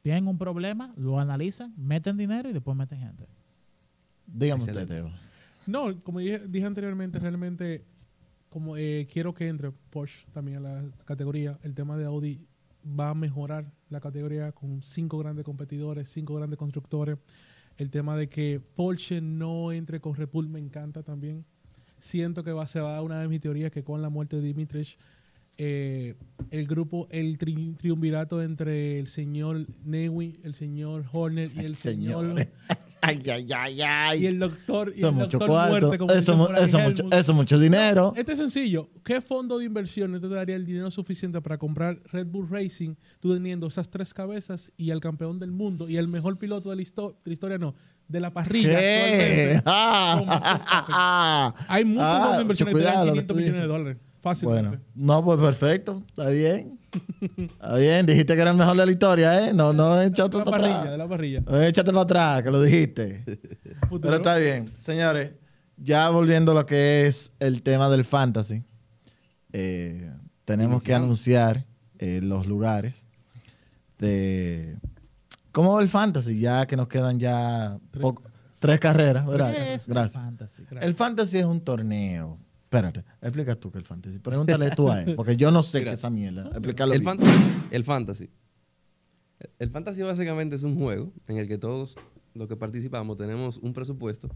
[0.02, 3.26] Tienen un problema, lo analizan, meten dinero y después meten gente.
[4.26, 4.86] Dígame usted.
[4.86, 5.10] Teo.
[5.66, 7.84] No, como dije, dije anteriormente, realmente
[8.50, 12.46] como eh, quiero que entre Porsche también a la categoría, el tema de Audi
[12.84, 17.18] va a mejorar la categoría con cinco grandes competidores, cinco grandes constructores.
[17.78, 21.44] El tema de que Porsche no entre con Red Bull me encanta también.
[21.98, 24.36] Siento que va, se va a dar una de mis teorías que con la muerte
[24.36, 24.98] de Dimitrich,
[25.58, 26.14] eh,
[26.50, 32.48] el grupo, el tri- triunvirato entre el señor Newi, el señor Horner y el señor.
[33.04, 34.22] Ay, ay, ay, ay.
[34.22, 35.70] y el doctor, y Eso el mucho doctor cuarto.
[35.86, 38.12] Muerte, como Eso, mu- eso, mucho, eso mucho dinero.
[38.16, 38.88] Este es sencillo.
[39.04, 43.34] ¿Qué fondo de inversión te daría el dinero suficiente para comprar Red Bull Racing, tú
[43.34, 46.82] teniendo esas tres cabezas y al campeón del mundo y el mejor piloto de la,
[46.82, 47.74] histo- de la historia, no,
[48.06, 48.78] de la parrilla?
[48.78, 48.78] Ah,
[49.18, 49.62] Verstappen.
[49.66, 53.60] ah, Hay muchos ah, fondos de inversión que te dan lo que 500 tú millones
[53.60, 53.96] de dólares.
[54.22, 54.68] Fácilmente.
[54.68, 56.02] Bueno, no, pues perfecto.
[56.08, 56.78] Está bien.
[57.36, 58.06] Está bien.
[58.06, 59.52] Dijiste que era el mejor de la historia, ¿eh?
[59.52, 60.98] No, no de échate la para parrilla, de atrás.
[60.98, 61.40] la parrilla.
[61.40, 63.24] No, Échate para atrás, que lo dijiste.
[63.88, 64.00] Futuro.
[64.02, 64.70] Pero está bien.
[64.78, 65.32] Señores,
[65.76, 68.62] ya volviendo a lo que es el tema del fantasy,
[69.52, 70.12] eh,
[70.44, 71.66] tenemos que anunciar
[71.98, 73.06] eh, los lugares
[73.98, 74.76] de...
[75.50, 76.38] ¿Cómo va el fantasy?
[76.38, 77.76] Ya que nos quedan ya
[78.60, 78.78] Tres.
[78.78, 79.52] carreras, ¿verdad?
[79.52, 80.62] ¿Qué es el Gracias.
[80.80, 82.38] El fantasy es un torneo.
[82.72, 84.18] Espérate, explica tú qué es el fantasy.
[84.18, 86.48] Pregúntale tú a él, porque yo no sé Mira, qué es esa mierda.
[86.52, 87.18] Explícalo El, bien.
[87.18, 88.30] fantasy, el fantasy.
[89.58, 91.96] El fantasy básicamente es un juego en el que todos
[92.32, 94.30] los que participamos tenemos un presupuesto.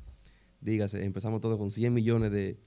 [0.61, 2.59] Dígase, empezamos todos con 100 millones de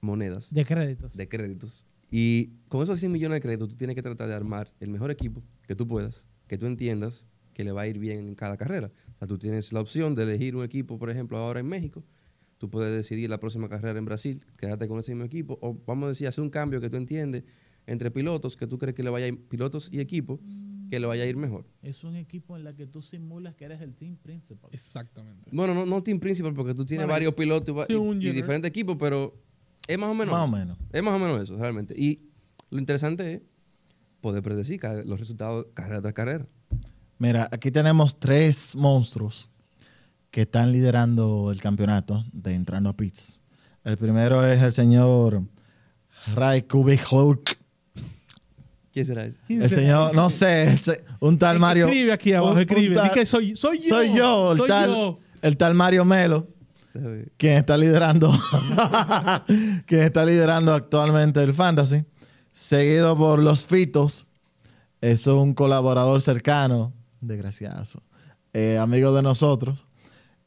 [0.00, 1.14] monedas, De créditos.
[1.14, 1.86] de créditos.
[2.10, 5.10] Y con esos 100 millones de créditos, tú tienes que tratar de armar el mejor
[5.10, 8.56] equipo que tú puedas, que tú entiendas que le va a ir bien en cada
[8.56, 8.90] carrera.
[9.16, 12.02] O sea, tú tienes la opción de elegir un equipo, por ejemplo, ahora en México.
[12.58, 15.58] Tú puedes decidir la próxima carrera en Brasil, quedarte con ese mismo equipo.
[15.60, 17.44] O vamos a decir, hacer un cambio que tú entiendes
[17.86, 20.40] entre pilotos, que tú crees que le vaya a ir, pilotos y equipo,
[20.88, 21.66] que le vaya a ir mejor.
[21.82, 24.70] Es un equipo en el que tú simulas que eres el team principal.
[24.72, 25.50] Exactamente.
[25.52, 28.30] Bueno, no, no team principal, porque tú tienes Bueno, varios pilotos y y, un y
[28.30, 29.34] diferentes equipos, pero
[29.86, 30.32] es más o menos.
[30.32, 30.78] Más o menos.
[30.92, 31.94] Es más o menos eso, realmente.
[31.96, 32.20] Y
[32.70, 33.42] lo interesante es
[34.20, 36.46] poder predecir los resultados carrera tras carrera.
[37.18, 39.50] Mira, aquí tenemos tres monstruos
[40.34, 43.40] que están liderando el campeonato de entrando a pits.
[43.84, 45.42] El primero es el señor
[46.34, 47.02] Ray Kubik
[48.92, 49.36] ¿Quién será ese?
[49.48, 50.76] El señor, no sé,
[51.20, 51.86] un tal Mario.
[51.86, 52.96] Escribe aquí abajo, un- un escribe.
[52.96, 53.88] tal- Di que soy, soy yo.
[53.88, 55.18] soy yo, el soy tal, yo.
[55.40, 56.48] el tal Mario Melo,
[57.36, 58.32] quien está liderando,
[59.86, 62.04] quien está liderando actualmente el fantasy,
[62.50, 64.26] seguido por los Fitos,
[65.00, 67.84] es un colaborador cercano, desgraciado,
[68.52, 69.86] eh, amigo de nosotros,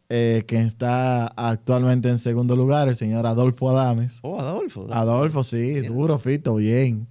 [0.10, 4.20] eh, que está actualmente en segundo lugar, el señor Adolfo Adames.
[4.22, 4.88] Oh, Adolfo.
[4.92, 7.08] Adolfo, sí, duro, Fito, bien.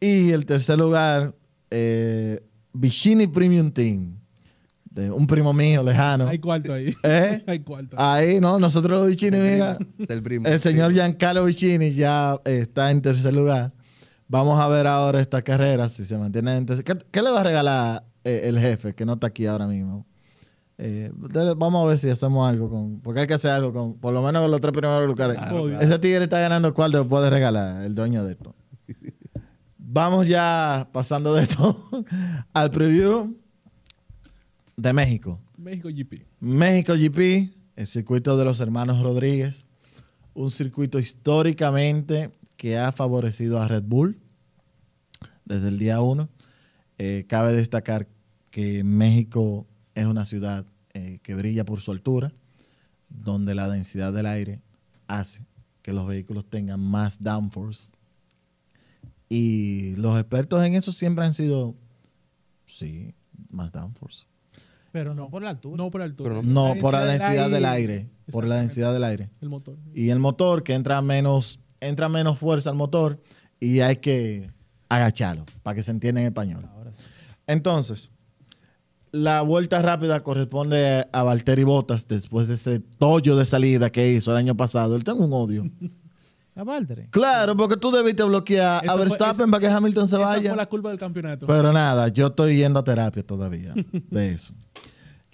[0.00, 1.34] Y el tercer lugar,
[1.70, 4.16] eh, Vicini Premium Team,
[4.84, 6.26] de un primo mío lejano.
[6.26, 6.94] Hay cuarto ahí.
[7.02, 7.42] ¿Eh?
[7.46, 7.96] Hay cuarto.
[7.98, 8.58] Ahí, ¿no?
[8.58, 10.46] Nosotros los Vicini, mira, Del primo.
[10.48, 13.72] el señor Giancarlo Vicini ya eh, está en tercer lugar.
[14.28, 16.84] Vamos a ver ahora esta carrera, si se mantiene en tercer...
[16.84, 20.06] ¿Qué, qué le va a regalar eh, el jefe, que no está aquí ahora mismo?
[20.78, 23.00] Eh, vamos a ver si hacemos algo con...
[23.00, 23.94] Porque hay que hacer algo con...
[23.94, 25.36] Por lo menos con los tres primeros lugares.
[25.36, 25.80] Claro, claro.
[25.80, 28.54] Ese tigre está ganando el cual le puede regalar, el dueño de esto.
[29.78, 31.88] Vamos ya pasando de esto
[32.52, 33.36] al preview
[34.76, 35.38] de México.
[35.56, 36.24] México GP.
[36.40, 39.66] México GP, el circuito de los hermanos Rodríguez,
[40.34, 44.18] un circuito históricamente que ha favorecido a Red Bull
[45.44, 46.28] desde el día uno.
[46.98, 48.08] Eh, cabe destacar
[48.50, 52.32] que México es una ciudad eh, que brilla por su altura,
[53.08, 54.60] donde la densidad del aire
[55.06, 55.44] hace
[55.82, 57.92] que los vehículos tengan más downforce.
[59.28, 61.74] Y los expertos en eso siempre han sido,
[62.66, 63.14] sí,
[63.50, 64.26] más downforce.
[64.92, 65.76] Pero no por la altura.
[65.76, 66.30] No por altura.
[66.30, 68.10] Pero No, por la densidad del aire.
[68.30, 69.30] Por la densidad del aire.
[69.40, 69.78] El motor.
[69.94, 73.20] Y el motor, que entra menos, entra menos fuerza al motor
[73.58, 74.50] y hay que
[74.90, 76.68] agacharlo para que se entienda en español.
[76.74, 77.02] Ahora sí.
[77.46, 78.10] Entonces,
[79.12, 84.30] la vuelta rápida corresponde a Valtteri Bottas después de ese tollo de salida que hizo
[84.32, 84.96] el año pasado.
[84.96, 85.64] Él tengo un odio.
[86.54, 87.04] A Valtteri.
[87.08, 90.24] claro, porque tú debiste bloquear Esa a fue- Verstappen esa- para que Hamilton se Esa
[90.26, 90.50] vaya.
[90.50, 91.46] fue la culpa del campeonato.
[91.46, 93.72] Pero nada, yo estoy yendo a terapia todavía
[94.10, 94.52] de eso.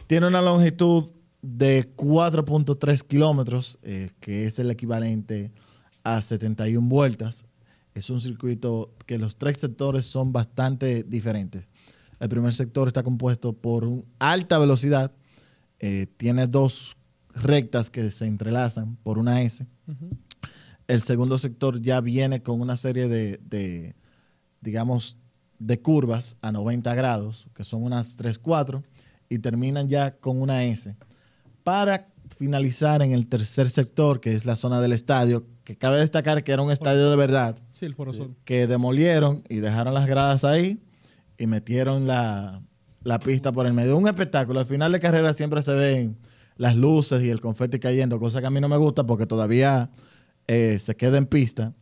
[0.07, 1.11] Tiene una longitud
[1.43, 5.51] de 4.3 kilómetros, eh, que es el equivalente
[6.05, 7.45] a 71 vueltas.
[7.95, 11.69] Es un circuito que los tres sectores son bastante diferentes.
[12.21, 15.13] El primer sector está compuesto por un alta velocidad,
[15.79, 16.97] eh, tiene dos
[17.35, 19.67] rectas que se entrelazan por una S.
[20.89, 23.95] El segundo sector ya viene con una serie de, de,
[24.61, 25.19] digamos,
[25.59, 28.83] de curvas a 90 grados, que son unas 3, 4,
[29.29, 30.97] y terminan ya con una S.
[31.63, 36.43] Para finalizar en el tercer sector, que es la zona del estadio, que cabe destacar
[36.43, 38.35] que era un estadio de verdad, Sí, el Foro Sol.
[38.45, 40.81] que demolieron y dejaron las gradas ahí
[41.39, 42.61] y metieron la,
[43.05, 43.97] la pista por el medio.
[43.97, 44.61] Un espectáculo.
[44.61, 46.17] Al final de carrera siempre se ven
[46.57, 49.91] las luces y el confeti cayendo, cosa que a mí no me gusta porque todavía
[50.49, 51.73] eh, se queda en pista.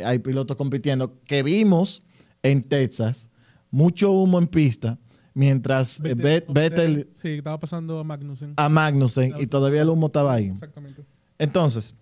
[0.00, 2.02] Hay pilotos compitiendo que vimos
[2.42, 3.30] en Texas
[3.70, 4.98] mucho humo en pista
[5.34, 8.54] mientras eh, Bet- Vettel Sí, estaba pasando a Magnussen.
[8.56, 10.46] a Magnussen y todavía el humo estaba ahí.
[10.48, 11.04] Exactamente.
[11.38, 11.94] Entonces,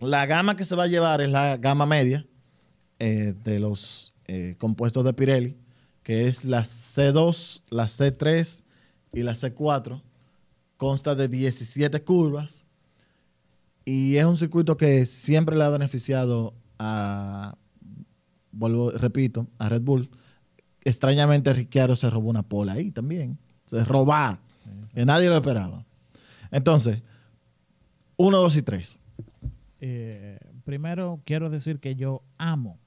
[0.00, 2.26] la gama que se va a llevar es la gama media
[2.98, 5.56] eh, de los eh, compuestos de Pirelli,
[6.08, 8.62] que es la C2, la C3
[9.12, 10.00] y la C4.
[10.78, 12.64] Consta de 17 curvas
[13.84, 17.58] y es un circuito que siempre le ha beneficiado a,
[18.52, 20.08] vuelvo, repito, a Red Bull.
[20.82, 23.36] Extrañamente, Ricciardo se robó una pola ahí también.
[23.66, 24.14] Se robó,
[24.94, 25.84] que nadie lo esperaba.
[26.50, 27.02] Entonces,
[28.16, 28.98] uno, dos y tres.
[29.82, 32.78] Eh, primero quiero decir que yo amo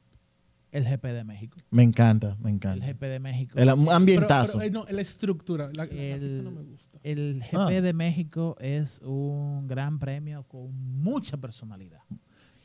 [0.71, 1.57] el GP de México.
[1.69, 2.85] Me encanta, me El encanta.
[2.85, 3.57] GP de México.
[3.59, 4.57] El am- Pero, ambientazo.
[4.59, 5.69] pero, eh, no, la estructura.
[5.73, 6.99] La, El- pista no me gusta.
[7.03, 7.81] El GP Ah.
[7.81, 11.99] de México es un gran premio con mucha personalidad.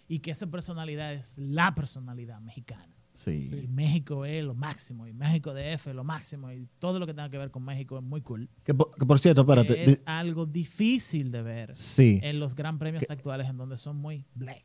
[0.09, 2.89] Y que esa personalidad es la personalidad mexicana.
[3.13, 3.51] sí.
[3.65, 5.07] Y México es lo máximo.
[5.07, 6.53] Y México DF es lo máximo.
[6.53, 8.47] Y todo lo que tenga que ver con México es muy cool.
[8.63, 9.91] Que, por, que por cierto, espérate.
[9.91, 12.21] es algo difícil de ver sí.
[12.23, 14.63] en los gran premios actuales en donde son muy black.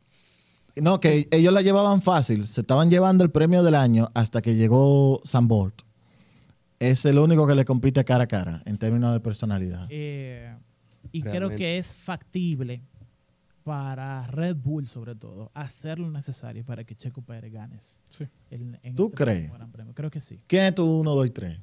[0.80, 2.46] No, que ellos la llevaban fácil.
[2.46, 5.82] Se estaban llevando el premio del año hasta que llegó Sam Bolt.
[6.78, 9.86] Es el único que le compite cara a cara en términos de personalidad.
[9.90, 10.56] Eh,
[11.12, 12.82] y creo que es factible
[13.62, 17.78] para Red Bull, sobre todo, hacer lo necesario para que Checo Pérez gane.
[18.08, 18.26] Sí.
[18.50, 19.38] el- en ¿Tú este crees?
[19.40, 19.94] próximo Gran Premio.
[19.94, 20.40] Creo que sí.
[20.48, 21.60] ¿Quién es tu 1, 2 y 3?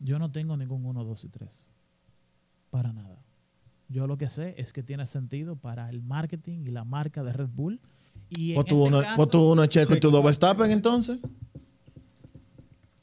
[0.00, 1.70] Yo no tengo ningún 1, 2 y 3.
[2.70, 3.22] Para nada.
[3.88, 7.32] Yo lo que sé es que tiene sentido para el marketing y la marca de
[7.32, 7.80] Red Bull.
[8.30, 10.70] Y en Pues tú este uno, caso- pues tú uno Checo y tú dos Verstappen,
[10.70, 11.18] entonces.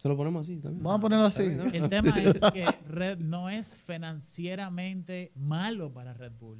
[0.01, 0.83] Se lo ponemos así también.
[0.83, 1.43] Vamos a ponerlo así.
[1.43, 6.57] El tema es que Red no es financieramente malo para Red Bull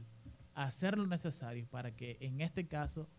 [0.56, 3.10] hacer lo necesario para que en este caso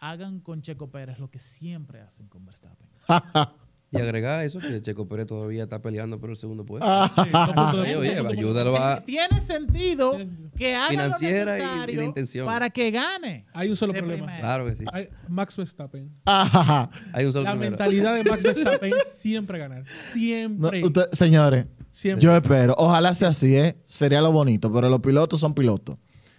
[0.00, 2.88] hagan con Checo Pérez lo que siempre hacen con Verstappen.
[3.92, 6.86] Y agregar eso que Checo Pérez todavía está peleando por el segundo puesto.
[6.88, 7.10] Ah.
[7.12, 9.00] Sí, Oye, oye, ayúdalo a...
[9.04, 10.16] Tiene sentido
[10.56, 12.46] que hagan lo Financiera y- y de intención.
[12.46, 13.46] para que gane.
[13.52, 14.26] Hay un solo De problema.
[14.26, 14.40] primera.
[14.46, 14.84] Claro que sí.
[14.92, 16.08] Hay- Max Verstappen.
[16.24, 16.88] Ajaja.
[17.12, 17.70] Hay un solo La primero.
[17.72, 19.80] mentalidad de Max Verstappen es siempre ganar.
[19.82, 20.84] No, Siempre.
[20.84, 22.24] usted- señores, Siempre.
[22.24, 22.76] yo espero.
[22.78, 23.76] Ojalá sea así, ¿eh?
[23.84, 24.72] Sería lo bonito.
[24.72, 25.96] Pero los pilotos son pilotos.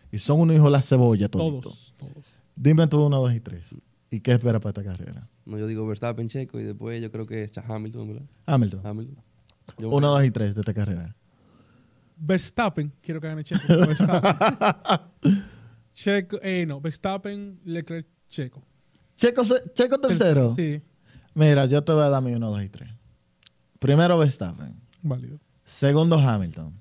[0.09, 2.33] Y son unos hijos de la cebolla todos, todos.
[2.55, 3.75] Dime tú 1, 2 y 3.
[4.09, 5.27] ¿Y qué esperas para esta carrera?
[5.51, 8.25] No, yo digo Verstappen, Checo y después yo creo que es Hamilton, ¿verdad?
[8.45, 8.81] Hamilton.
[8.85, 9.23] Hamilton.
[9.77, 11.15] Yo 1, 2 y 3 de esta carrera.
[12.17, 13.61] Verstappen, quiero que gane Checo.
[13.67, 15.11] Verstappen.
[15.93, 18.63] Checo, eh, no, Verstappen, Leclerc, Checo.
[19.15, 20.55] Checo, se- Checo tercero.
[20.55, 20.81] Sí,
[21.33, 22.89] Mira, yo te voy a dar mi 1, 2 y 3.
[23.79, 24.75] Primero Verstappen.
[25.01, 25.39] válido.
[25.63, 26.73] Segundo Hamilton.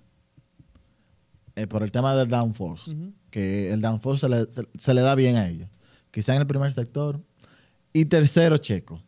[1.57, 2.95] Eh, por el tema del downforce.
[3.31, 5.69] Que el downforce se le, se- se le da bien a ellos.
[6.11, 7.21] Quizá en el primer sector.
[7.93, 9.03] Y tercero Checo.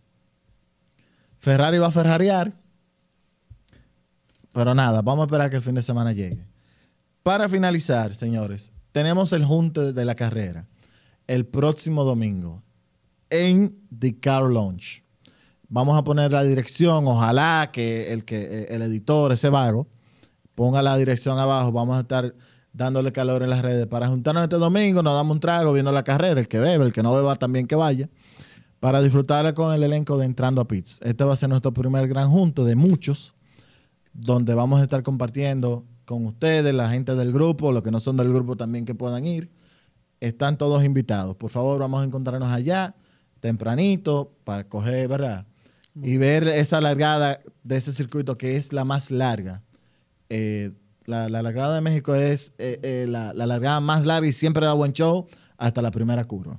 [1.39, 2.53] Ferrari va a ferrarear.
[4.53, 6.45] Pero nada, vamos a esperar que el fin de semana llegue.
[7.23, 10.67] Para finalizar, señores, tenemos el junte de la carrera
[11.27, 12.63] el próximo domingo
[13.31, 15.05] en The Car Launch.
[15.69, 19.89] Vamos a poner la dirección, ojalá que el, que el editor, ese vago,
[20.55, 21.73] ponga la dirección abajo.
[21.73, 22.35] Vamos a estar
[22.73, 26.05] dándole calor en las redes para juntarnos este domingo, nos damos un trago viendo la
[26.05, 28.09] carrera, el que bebe, el que no beba también que vaya,
[28.83, 30.99] para disfrutar con el elenco de Entrando a Pits.
[31.05, 33.33] Este va a ser nuestro primer gran junto de muchos,
[34.13, 38.17] donde vamos a estar compartiendo con ustedes, la gente del grupo, los que no son
[38.17, 39.53] del grupo también que puedan ir.
[40.19, 41.37] Están todos invitados.
[41.37, 42.97] Por favor, vamos a encontrarnos allá
[43.39, 45.47] tempranito para coger, ¿verdad?
[45.95, 49.63] Y ver esa largada de ese circuito que es la más larga.
[50.29, 50.73] Eh,
[51.05, 54.67] la, la largada de México es eh, eh, la, la largada más larga y siempre
[54.67, 56.59] da buen show hasta la primera curva.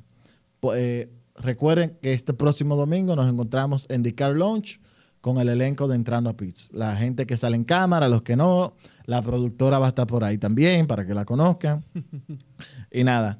[0.73, 4.79] Eh, recuerden que este próximo domingo nos encontramos en The Car Launch
[5.21, 6.69] con el elenco de Entrando a Pits.
[6.73, 8.75] La gente que sale en cámara, los que no,
[9.05, 11.83] la productora va a estar por ahí también para que la conozcan.
[12.91, 13.39] y nada,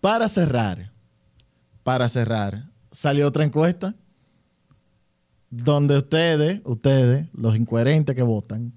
[0.00, 0.90] para cerrar,
[1.82, 3.94] para cerrar, salió otra encuesta
[5.50, 8.72] donde ustedes, ustedes, los incoherentes que votan,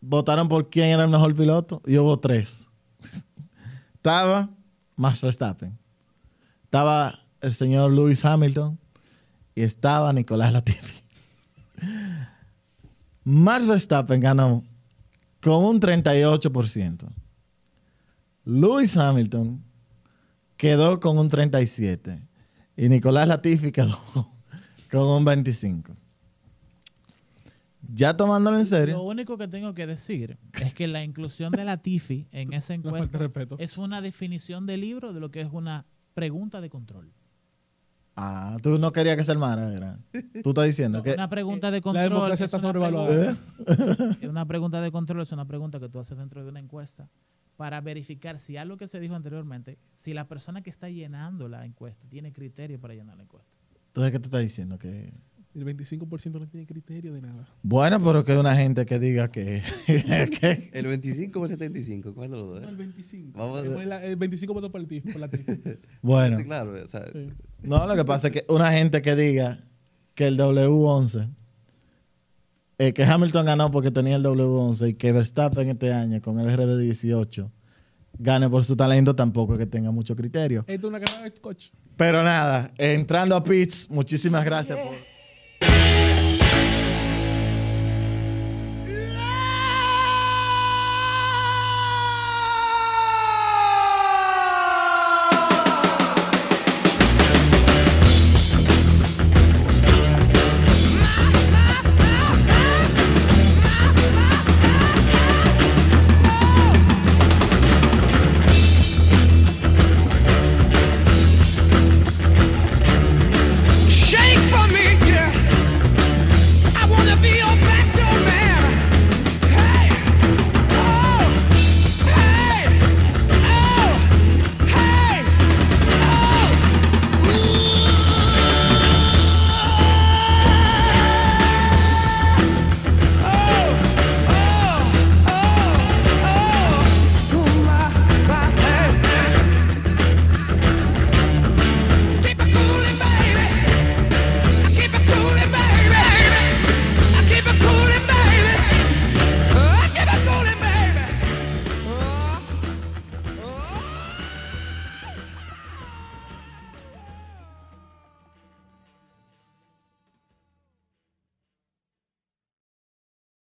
[0.00, 2.68] votaron por quién era el mejor piloto y hubo tres.
[3.94, 4.48] Estaba
[4.96, 5.78] Max Verstappen,
[6.74, 8.76] estaba el señor Lewis Hamilton
[9.54, 11.04] y estaba Nicolás Latifi.
[13.22, 14.64] Max Verstappen ganó
[15.40, 17.08] con un 38%.
[18.44, 19.62] Lewis Hamilton
[20.56, 22.20] quedó con un 37%
[22.76, 23.96] y Nicolás Latifi quedó
[24.90, 25.94] con un 25%.
[27.92, 29.02] Ya tomándolo en Lo serio.
[29.02, 33.30] único que tengo que decir es que la inclusión de la Tifi en esa encuesta
[33.58, 37.12] es una definición de libro de lo que es una pregunta de control.
[38.16, 39.98] Ah, tú no querías que se armara, ¿verdad?
[40.44, 41.14] Tú estás diciendo que...
[41.14, 42.04] Una pregunta de La control.
[42.10, 43.36] democracia es está una sobrevaluada.
[43.66, 47.08] pregunta- Una pregunta de control es una pregunta que tú haces dentro de una encuesta
[47.56, 51.64] para verificar si algo que se dijo anteriormente, si la persona que está llenando la
[51.64, 53.50] encuesta tiene criterio para llenar la encuesta.
[53.88, 54.78] Entonces, ¿qué tú estás diciendo?
[54.78, 55.12] Que...
[55.54, 57.46] El 25% no tiene criterio de nada.
[57.62, 59.62] Bueno, pero que hay una gente que diga que...
[59.86, 62.12] que- ¿El 25 o el 75?
[62.14, 62.60] ¿Cuál de los dos?
[62.62, 62.70] No, eh?
[62.70, 63.38] el 25.
[63.38, 63.72] Vamos a ver.
[63.80, 65.46] El, el 25 votos por el TIF, por la TIF.
[66.02, 67.28] Bueno, Claro, o sea, Sí.
[67.62, 69.60] no, lo que pasa es que una gente que diga
[70.16, 71.28] que el W11,
[72.78, 76.48] eh, que Hamilton ganó porque tenía el W11 y que Verstappen este año con el
[76.48, 77.48] RB18
[78.18, 80.64] gane por su talento, tampoco es que tenga mucho criterio.
[80.66, 81.70] Esto es una carrera de coche.
[81.96, 84.94] Pero nada, entrando a Pits, muchísimas gracias por